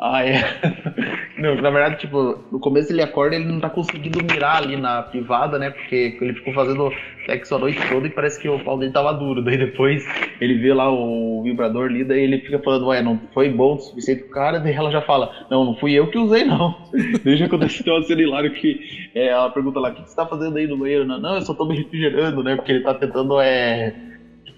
[0.00, 0.34] Ah, é.
[1.36, 4.76] Não, na verdade, tipo, no começo ele acorda e ele não tá conseguindo mirar ali
[4.76, 5.70] na privada, né?
[5.70, 6.88] Porque ele ficou fazendo
[7.26, 9.42] sexo a noite toda e parece que o pau dele tava duro.
[9.42, 10.02] Daí depois
[10.40, 13.78] ele vê lá o vibrador ali, daí ele fica falando, ué, não foi bom o
[13.78, 16.72] suficiente pro cara, daí ela já fala, não, não fui eu que usei, não.
[17.24, 18.78] Deixa acontecer uma cena hilária que
[19.14, 21.04] é, ela pergunta lá, o que você tá fazendo aí no banheiro?
[21.04, 22.54] Não, não, eu só tô me refrigerando, né?
[22.56, 23.92] Porque ele tá tentando é,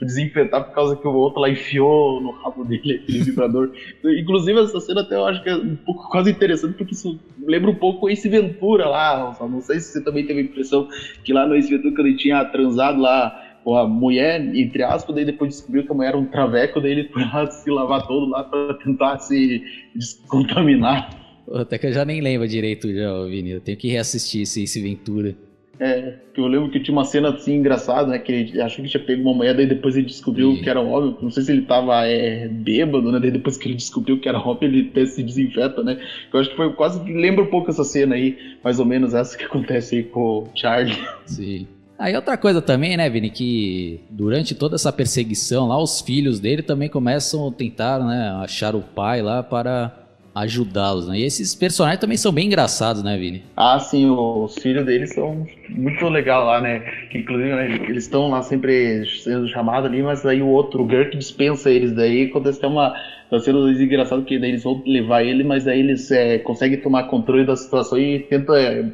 [0.05, 3.71] desinfetar por causa que o outro lá enfiou no rabo dele aquele vibrador.
[4.05, 7.71] Inclusive, essa cena até eu acho que é um pouco quase interessante, porque isso lembra
[7.71, 9.37] um pouco esse Ventura lá.
[9.41, 10.89] Não sei se você também teve a impressão
[11.25, 15.15] que lá no Ace Ventura, quando ele tinha transado lá com a mulher, entre aspas,
[15.15, 18.07] daí depois descobriu que a mulher era um traveco, daí ele foi lá se lavar
[18.07, 19.63] todo lá para tentar se
[19.95, 21.11] descontaminar.
[21.53, 23.51] Até que eu já nem lembro direito, já, Vini.
[23.51, 25.37] Eu tenho que reassistir esse, esse Ventura.
[25.81, 28.19] É, que eu lembro que tinha uma cena assim engraçada, né?
[28.19, 30.62] Que ele achou que tinha pego uma mulher, daí depois ele descobriu Sim.
[30.62, 31.16] que era homem.
[31.23, 33.19] Não sei se ele tava é, bêbado, né?
[33.19, 35.99] Daí depois que ele descobriu que era homem, ele até se desinfeta, né?
[36.31, 39.14] Eu acho que foi quase que lembra um pouco essa cena aí, mais ou menos
[39.14, 40.99] essa que acontece aí com o Charlie.
[41.25, 41.66] Sim.
[41.99, 46.62] Aí outra coisa também, né, Vini, que durante toda essa perseguição lá, os filhos dele
[46.62, 50.00] também começam a tentar, né, achar o pai lá para
[50.35, 51.19] ajudá-los, né?
[51.19, 53.43] E esses personagens também são bem engraçados, né, Vini?
[53.57, 56.81] Ah, sim, os filhos deles são muito legal lá, né?
[57.11, 60.87] Que, inclusive, né, eles estão lá sempre sendo chamados ali, mas aí o outro, o
[60.87, 61.93] Gurk, dispensa eles.
[61.93, 62.95] Daí acontece até uma.
[63.29, 67.45] Tá sendo engraçado que eles vão levar ele, mas aí eles é, conseguem tomar controle
[67.45, 68.85] da situação e tenta é,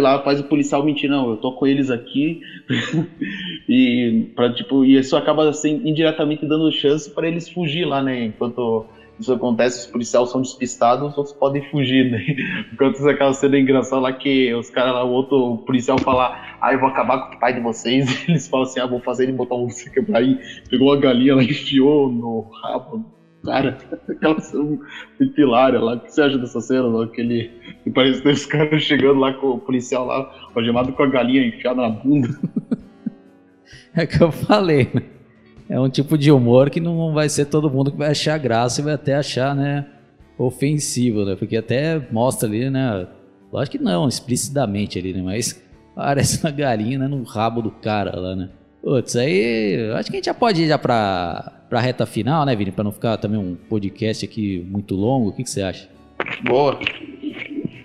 [0.00, 2.40] lá, faz o policial mentir, não, eu tô com eles aqui.
[3.68, 8.26] e, pra, tipo, e isso acaba assim, indiretamente dando chance para eles fugir lá, né?
[8.26, 8.86] Enquanto
[9.18, 12.24] isso acontece, os policiais são despistados, os outros podem fugir, né?
[12.72, 16.80] Enquanto aquela cena engraçada lá que os caras lá, o outro policial fala, ah, eu
[16.80, 19.54] vou acabar com o pai de vocês, eles falam assim, ah, vou fazer ele botar
[19.54, 23.04] um você quebrar aí, pegou a galinha lá e enfiou no rabo.
[23.44, 23.78] Cara,
[24.10, 24.78] aquela cena
[25.18, 25.94] hilária lá.
[25.94, 26.82] O que você acha dessa cena?
[26.82, 27.04] Lá?
[27.04, 27.50] Aquele,
[27.84, 31.46] que parece que os caras chegando lá com o policial lá, algemado com a galinha
[31.46, 32.28] enfiada na bunda.
[33.94, 35.15] É que eu falei, né?
[35.68, 38.80] É um tipo de humor que não vai ser todo mundo que vai achar graça
[38.80, 39.86] e vai até achar, né,
[40.38, 41.34] ofensivo, né?
[41.34, 43.06] Porque até mostra ali, né?
[43.52, 45.22] Lógico que não, explicitamente ali, né?
[45.22, 45.62] Mas
[45.94, 48.50] parece uma galinha né, no rabo do cara lá, né?
[48.82, 52.54] Putz, aí acho que a gente já pode ir já pra, pra reta final, né,
[52.54, 52.70] Vini?
[52.70, 55.30] Pra não ficar também um podcast aqui muito longo.
[55.30, 55.88] O que, que você acha?
[56.44, 56.78] Boa.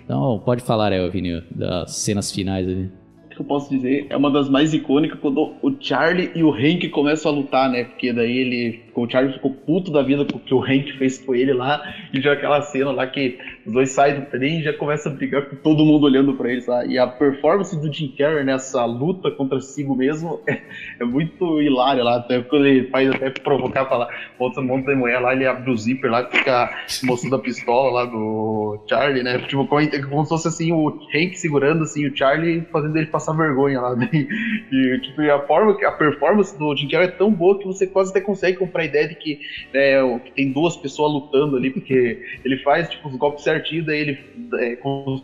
[0.04, 3.01] Então, pode falar, aí, Vini, das cenas finais ali
[3.34, 6.88] que eu posso dizer, é uma das mais icônicas quando o Charlie e o Hank
[6.90, 7.84] começam a lutar, né?
[7.84, 11.18] Porque daí ele, o Charlie ficou puto da vida com o que o Hank fez
[11.18, 14.62] com ele lá, e já aquela cena lá que os dois saem do trem e
[14.62, 16.84] já começam a brigar com todo mundo olhando para eles lá.
[16.84, 20.60] E a performance do Jim Carrey nessa luta contra si mesmo é,
[21.00, 25.20] é muito hilária lá, até quando ele faz até provocar, falar, outra monta de mulher
[25.20, 26.70] lá, ele abre o zíper lá, fica
[27.04, 29.38] mostrando a pistola lá do Charlie, né?
[29.40, 33.32] Tipo, como, como se fosse assim, o Hank segurando assim, o Charlie fazendo ele passar
[33.32, 33.94] vergonha lá.
[33.94, 34.08] Né?
[34.12, 38.10] E, tipo, a forma a performance do Jim Carrey é tão boa que você quase
[38.10, 39.38] até consegue comprar a ideia de que,
[39.72, 44.00] né, que tem duas pessoas lutando ali, porque ele faz tipo, os golpes certinho, daí
[44.00, 44.18] ele
[44.54, 45.20] é, com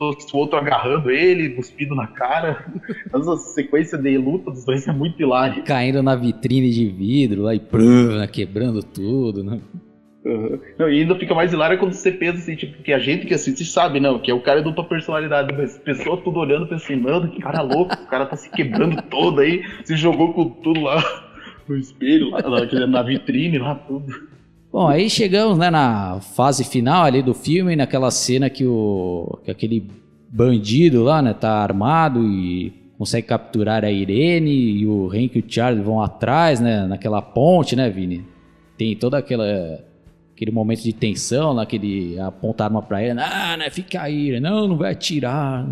[0.00, 2.64] o outro agarrando ele, cuspido na cara.
[3.12, 5.62] Essa sequência de luta dos dois é muito hilária.
[5.62, 9.60] Caindo na vitrine de vidro lá e prum, quebrando tudo, né?
[10.24, 10.60] Uhum.
[10.78, 13.32] Não, e ainda fica mais hilário quando você pensa assim, tipo, que a gente que
[13.32, 17.02] assiste sabe, não, que é o cara é dupla personalidade, mas pessoa tudo olhando, pensando,
[17.02, 20.82] mano, que cara louco, o cara tá se quebrando todo aí, se jogou com tudo
[20.82, 21.02] lá
[21.66, 22.42] no espelho, lá,
[22.86, 24.28] na vitrine, lá tudo.
[24.72, 29.50] Bom, aí chegamos né, na fase final ali do filme, naquela cena que, o, que
[29.50, 29.88] aquele
[30.28, 35.44] bandido lá, né, tá armado e consegue capturar a Irene e o Hank e o
[35.46, 38.24] Charlie vão atrás, né, naquela ponte, né, Vini?
[38.78, 39.44] Tem toda aquela
[40.32, 44.00] aquele momento de tensão, lá que ele aponta a arma pra ele, ah, né, fica
[44.02, 45.66] aí, não, não vai atirar,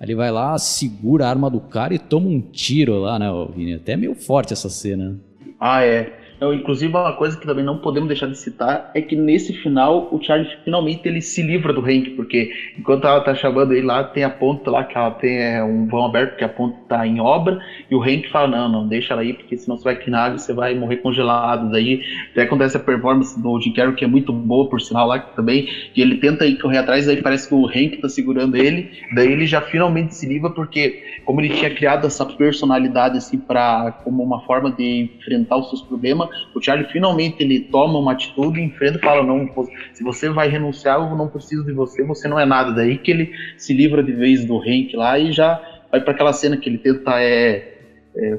[0.00, 3.74] ele vai lá, segura a arma do cara e toma um tiro lá, né, Vini?
[3.74, 5.18] Até meio forte essa cena.
[5.58, 6.25] Ah, é.
[6.36, 10.06] Então, inclusive, uma coisa que também não podemos deixar de citar é que nesse final
[10.12, 14.04] o Charlie finalmente ele se livra do Hank, porque enquanto ela tá chamando ele lá,
[14.04, 17.06] tem a ponta lá que ela tem é, um vão aberto que a ponta tá
[17.06, 17.58] em obra,
[17.90, 20.24] e o Hank fala: Não, não, deixa ela aí, porque senão você vai aqui na
[20.24, 21.70] água você vai morrer congelado.
[21.70, 25.18] Daí até acontece a performance do Jim Carrey, que é muito boa, por sinal, lá
[25.18, 28.90] também, e ele tenta ir correr atrás, aí parece que o Hank tá segurando ele,
[29.14, 33.92] daí ele já finalmente se livra, porque como ele tinha criado essa personalidade assim para
[34.04, 38.60] como uma forma de enfrentar os seus problemas o Charlie finalmente ele toma uma atitude,
[38.60, 39.48] enfrenta e fala: não,
[39.92, 42.72] se você vai renunciar, eu não preciso de você, você não é nada.
[42.72, 45.60] Daí que ele se livra de vez do Hank lá e já
[45.90, 47.78] vai para aquela cena que ele tenta é,
[48.16, 48.38] é,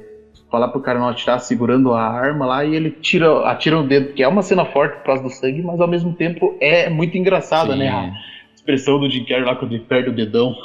[0.49, 4.13] falar pro cara não atirar, segurando a arma lá e ele tira, atira o dedo,
[4.13, 7.17] que é uma cena forte por causa do sangue, mas ao mesmo tempo é muito
[7.17, 7.79] engraçada, Sim.
[7.79, 7.89] né?
[7.89, 10.55] A expressão do Jim Carrey lá quando ele perde o dedão.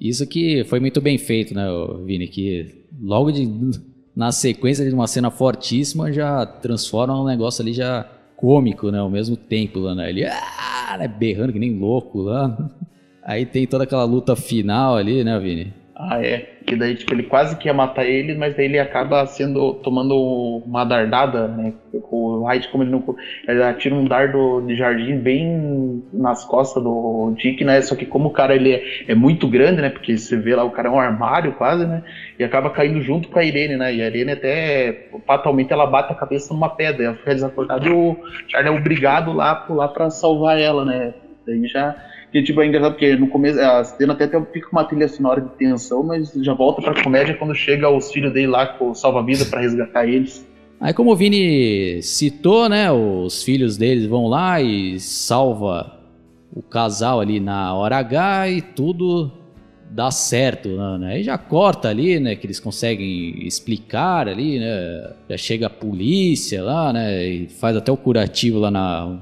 [0.00, 1.66] Isso que foi muito bem feito, né,
[2.04, 2.28] Vini?
[2.28, 3.46] Que logo de
[4.18, 8.04] na sequência de uma cena fortíssima, já transforma um negócio ali já
[8.36, 8.98] cômico, né?
[8.98, 10.10] Ao mesmo tempo, lá, né?
[10.10, 11.06] Ele ah, né?
[11.06, 12.70] berrando que nem louco lá.
[13.22, 15.72] Aí tem toda aquela luta final ali, né, Vini?
[16.00, 16.46] Ah, é.
[16.64, 19.74] Que daí, tipo, ele quase quer matar ele, mas daí ele acaba sendo.
[19.82, 20.14] tomando
[20.64, 21.74] uma dardada, né?
[21.92, 23.02] O White, como ele não.
[23.48, 27.82] Ele atira um dardo de jardim bem nas costas do Dick, né?
[27.82, 29.90] Só que como o cara ele é, é muito grande, né?
[29.90, 32.00] Porque você vê lá, o cara é um armário quase, né?
[32.38, 33.92] E acaba caindo junto com a Irene, né?
[33.92, 35.08] E a Irene até.
[35.26, 37.06] fatalmente ela bate a cabeça numa pedra.
[37.06, 41.12] Ela fica desacordada e o Charlie é obrigado lá pular pra salvar ela, né?
[41.44, 41.96] Daí já
[42.30, 45.40] que tipo, é engraçado porque no começo a cena até, até fica uma trilha sonora
[45.40, 49.44] de tensão, mas já volta pra comédia quando chega os filhos dele lá com salva-vida
[49.46, 50.46] para resgatar eles.
[50.80, 55.98] Aí como o Vini citou, né, os filhos deles vão lá e salva
[56.54, 59.32] o casal ali na hora H e tudo
[59.90, 61.14] dá certo, né?
[61.14, 65.12] Aí já corta ali, né, que eles conseguem explicar ali, né?
[65.30, 69.18] Já chega a polícia lá, né, e faz até o curativo lá na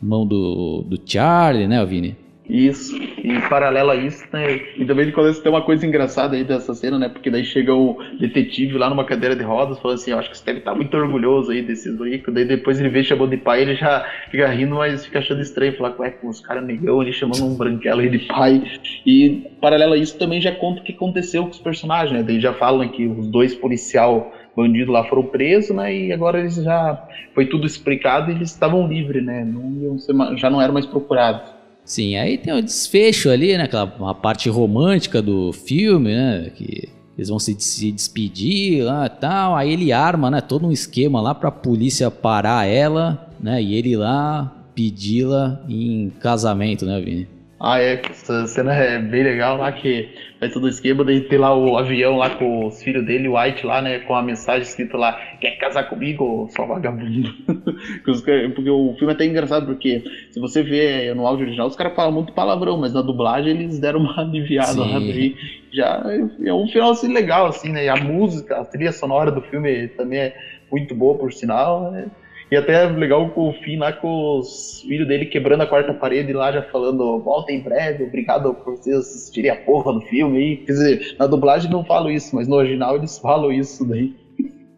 [0.00, 2.16] mão do, do Charlie, né, Vini?
[2.48, 4.60] Isso, e paralelo a isso, né?
[4.76, 7.08] E também quando tem uma coisa engraçada aí dessa cena, né?
[7.08, 10.38] Porque daí chega o detetive lá numa cadeira de rodas, falando assim: Eu acho que
[10.38, 12.32] você deve estar muito orgulhoso aí desses ricos.
[12.32, 15.76] Daí depois ele vê chamando de pai, ele já fica rindo, mas fica achando estranho.
[15.76, 18.62] Falar, ué, com os caras negão ali chamando um branquelo aí de pai.
[19.04, 22.22] E paralelo a isso também já conta o que aconteceu com os personagens, né?
[22.22, 25.94] Daí já falam que os dois policial bandidos lá foram presos, né?
[25.94, 27.08] E agora eles já.
[27.34, 29.44] Foi tudo explicado e eles estavam livres, né?
[29.44, 31.55] Não ser, já não eram mais procurados.
[31.86, 33.62] Sim, aí tem o desfecho ali, né?
[33.62, 36.50] Aquela parte romântica do filme, né?
[36.52, 39.54] Que eles vão se, se despedir lá e tal.
[39.54, 40.40] Aí ele arma, né?
[40.40, 43.62] Todo um esquema lá pra polícia parar ela, né?
[43.62, 47.35] E ele lá pedi-la em casamento, né, Vini?
[47.58, 51.38] Ah, é, essa cena é bem legal lá que vai todo o esquema, daí tem
[51.38, 54.62] lá o avião lá com os filhos dele, o White lá, né, com a mensagem
[54.62, 57.30] escrita lá, quer casar comigo, só vagabundo?
[58.04, 61.96] porque o filme é até engraçado, porque se você vê no áudio original, os caras
[61.96, 64.92] falam muito palavrão, mas na dublagem eles deram uma aliviada Sim.
[64.92, 65.34] lá, daí
[65.72, 66.02] já
[66.44, 69.88] é um final assim legal, assim, né, e a música, a trilha sonora do filme
[69.88, 70.36] também é
[70.70, 72.06] muito boa, por sinal, né,
[72.50, 76.32] e até legal com o fim lá com os filhos dele quebrando a quarta parede
[76.32, 80.38] lá, já falando, volta em breve, obrigado por vocês assistirem a porra do filme.
[80.38, 84.14] E, quer dizer, na dublagem não falo isso, mas no original eles falam isso daí.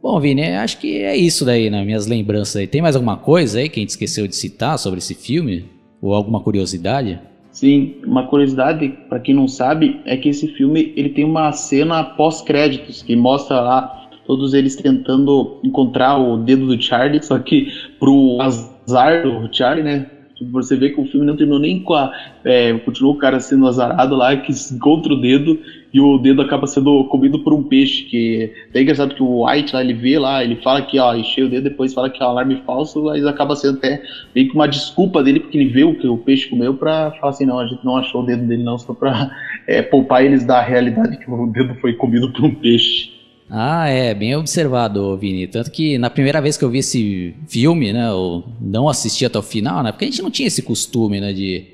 [0.02, 1.84] Bom, Vini, acho que é isso daí, né?
[1.84, 2.66] Minhas lembranças aí.
[2.66, 5.66] Tem mais alguma coisa aí que a gente esqueceu de citar sobre esse filme?
[6.00, 7.20] Ou alguma curiosidade?
[7.50, 12.04] Sim, uma curiosidade, para quem não sabe, é que esse filme ele tem uma cena
[12.04, 13.97] pós-créditos que mostra lá
[14.29, 20.07] todos eles tentando encontrar o dedo do Charlie, só que pro azar do Charlie, né?
[20.37, 22.12] Tipo, você vê que o filme não terminou nem com a.
[22.45, 25.59] É, continuou o cara sendo azarado lá, que encontra o dedo
[25.93, 28.05] e o dedo acaba sendo comido por um peixe.
[28.05, 31.47] Que é engraçado que o White lá, ele vê lá, ele fala que ó, encheu
[31.47, 34.03] o dedo, depois fala que é um alarme falso, mas acaba sendo até
[34.35, 37.31] meio que uma desculpa dele, porque ele vê o que o peixe comeu pra falar
[37.31, 39.31] assim: não, a gente não achou o dedo dele, não, só pra
[39.66, 43.17] é, poupar eles da realidade que o dedo foi comido por um peixe.
[43.51, 45.46] Ah, é, bem observado, Vini.
[45.46, 49.38] Tanto que na primeira vez que eu vi esse filme, né, eu não assisti até
[49.38, 51.64] o final, né, porque a gente não tinha esse costume, né, de,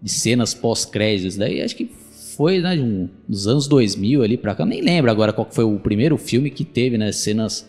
[0.00, 1.36] de cenas pós-créditos.
[1.36, 1.90] Daí acho que
[2.36, 4.62] foi, né, um, dos anos 2000 ali pra cá.
[4.62, 7.68] Eu nem lembro agora qual foi o primeiro filme que teve, né, cenas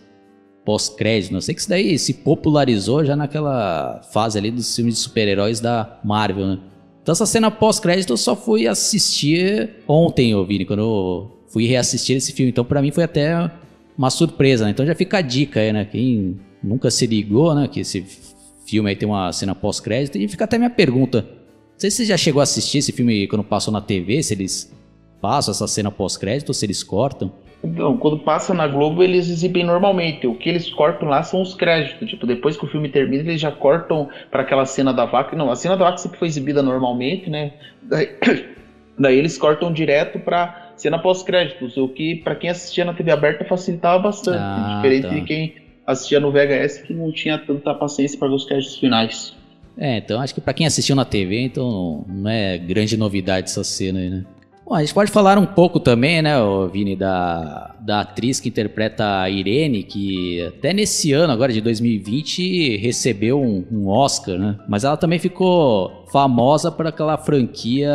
[0.64, 1.32] pós-créditos.
[1.32, 5.60] Não sei que isso daí se popularizou já naquela fase ali dos filmes de super-heróis
[5.60, 6.60] da Marvel, né.
[7.02, 12.32] Então essa cena pós-crédito eu só fui assistir ontem, Vini, quando eu fui reassistir esse
[12.32, 12.52] filme.
[12.52, 13.52] Então, para mim, foi até
[13.98, 14.72] uma surpresa, né?
[14.72, 15.86] Então já fica a dica aí, né?
[15.86, 17.68] Quem nunca se ligou, né?
[17.68, 18.06] Que esse
[18.66, 20.18] filme aí tem uma cena pós-crédito.
[20.18, 21.22] E fica até minha pergunta.
[21.22, 24.34] Não sei se você já chegou a assistir esse filme quando passou na TV, se
[24.34, 24.74] eles
[25.22, 27.32] passam essa cena pós-crédito ou se eles cortam.
[27.64, 30.28] Então, quando passa na Globo, eles exibem normalmente.
[30.28, 32.08] O que eles cortam lá são os créditos.
[32.08, 35.36] Tipo, depois que o filme termina, eles já cortam para aquela cena da vaca.
[35.36, 37.54] Não, a cena da vaca sempre foi exibida normalmente, né?
[37.82, 38.10] Daí,
[39.00, 43.46] daí eles cortam direto para cena pós-créditos, o que para quem assistia na TV aberta
[43.46, 45.10] facilitava bastante, ah, diferente tá.
[45.10, 45.56] de quem
[45.86, 49.36] assistia no VHS que não tinha tanta paciência para ver os créditos finais.
[49.78, 53.64] É, então acho que para quem assistiu na TV, então não é grande novidade essa
[53.64, 54.26] cena aí, né?
[54.66, 56.34] Bom, a gente pode falar um pouco também, né,
[56.74, 62.78] Vini, da, da atriz que interpreta a Irene, que até nesse ano, agora de 2020,
[62.78, 64.58] recebeu um, um Oscar, né?
[64.68, 67.92] Mas ela também ficou famosa por aquela franquia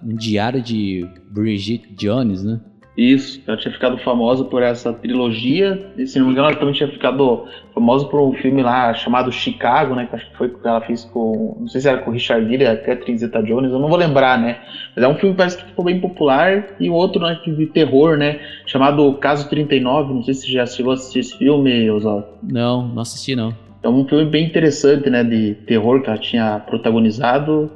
[0.00, 2.60] Um Diário de Bridget Jones, né?
[2.96, 5.92] Isso, ela tinha ficado famosa por essa trilogia.
[5.98, 7.44] E, se não me engano, ela também tinha ficado
[7.74, 10.06] famosa por um filme lá chamado Chicago, né?
[10.06, 11.58] Que acho que foi que ela fez com.
[11.60, 13.98] Não sei se era com o Richard Gere, a Catherine Zeta Jones, eu não vou
[13.98, 14.60] lembrar, né?
[14.94, 16.68] Mas é um filme que parece que ficou bem popular.
[16.80, 18.40] E o outro, né, de terror, né?
[18.64, 20.14] Chamado Caso 39.
[20.14, 22.26] Não sei se você já chegou a assistir esse filme, Oswaldo.
[22.42, 23.54] Não, não assisti não.
[23.82, 25.22] É um filme bem interessante, né?
[25.22, 27.70] De terror que ela tinha protagonizado.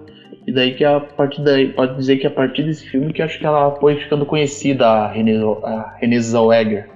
[0.50, 3.38] E daí que a partir daí, pode dizer que a partir desse filme que acho
[3.38, 6.90] que ela foi ficando conhecida, a Renée, Zellweger.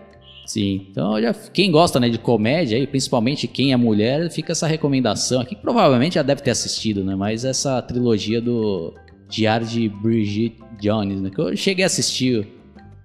[0.44, 4.66] Sim, então já, quem gosta né, de comédia, e principalmente quem é mulher, fica essa
[4.66, 7.14] recomendação aqui, que provavelmente já deve ter assistido, né?
[7.14, 8.92] Mas essa trilogia do
[9.28, 11.30] Diário de Bridget Jones, né?
[11.30, 12.48] Que eu cheguei a assistir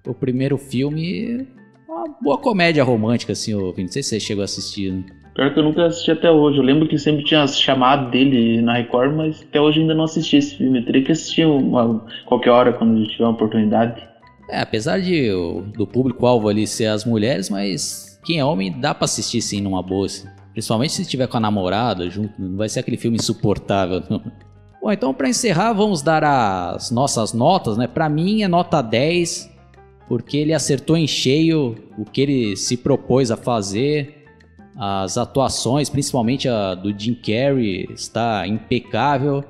[0.04, 1.46] o primeiro filme,
[1.88, 5.04] uma boa comédia romântica, assim, eu, não sei se você chegou a assistir, né?
[5.40, 6.58] Pior que eu nunca assisti até hoje.
[6.58, 10.36] Eu lembro que sempre tinha chamado dele na Record, mas até hoje ainda não assisti
[10.36, 10.80] esse filme.
[10.80, 14.06] Eu teria que assistir uma, qualquer hora quando tiver uma oportunidade.
[14.50, 15.30] É, apesar de
[15.78, 19.82] do público-alvo ali ser as mulheres, mas quem é homem dá pra assistir sim numa
[19.82, 20.04] boa.
[20.04, 20.28] Assim.
[20.52, 24.02] Principalmente se tiver com a namorada junto, não vai ser aquele filme insuportável.
[24.10, 24.20] Não.
[24.82, 27.86] Bom, então para encerrar, vamos dar as nossas notas, né?
[27.86, 29.50] Para mim é nota 10,
[30.06, 34.19] porque ele acertou em cheio o que ele se propôs a fazer
[34.82, 39.44] As atuações, principalmente a do Jim Carrey, está impecável.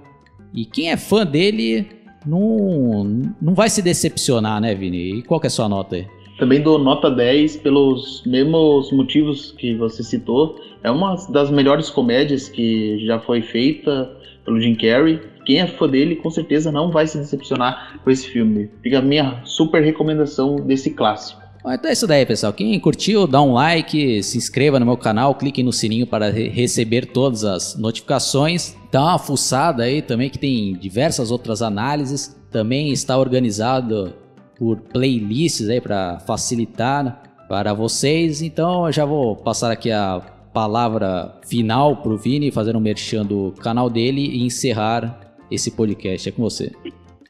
[0.53, 1.87] E quem é fã dele
[2.27, 5.19] não, não vai se decepcionar, né, Vini?
[5.19, 6.07] E qual que é a sua nota aí?
[6.37, 10.59] Também dou nota 10 pelos mesmos motivos que você citou.
[10.83, 14.11] É uma das melhores comédias que já foi feita
[14.45, 15.21] pelo Jim Carrey.
[15.47, 18.69] Quem é fã dele, com certeza não vai se decepcionar com esse filme.
[18.83, 21.40] Fica a minha super recomendação desse clássico.
[21.61, 22.53] Então é isso daí, pessoal.
[22.53, 26.49] Quem curtiu, dá um like, se inscreva no meu canal, clique no sininho para re
[26.49, 28.75] receber todas as notificações.
[28.91, 32.37] Dá uma fuçada aí também, que tem diversas outras análises.
[32.51, 34.15] Também está organizado
[34.59, 38.43] por playlists aí para facilitar para vocês.
[38.43, 40.21] Então eu já vou passar aqui a
[40.53, 46.29] palavra final para o Vini, fazer um merchan do canal dele e encerrar esse podcast.
[46.29, 46.73] É com você.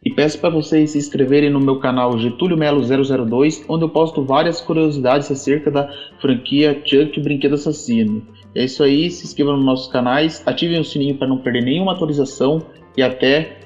[0.02, 4.24] E peço para vocês se inscreverem no meu canal Getúlio Melo 002, onde eu posto
[4.24, 8.26] várias curiosidades acerca da franquia Chuck Brinquedo Assassino.
[8.54, 11.92] É isso aí, se inscrevam nos nossos canais, ativem o sininho para não perder nenhuma
[11.92, 12.62] atualização
[12.96, 13.58] e até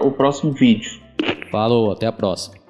[0.00, 0.98] o próximo vídeo.
[1.50, 2.61] Falou, até a próxima.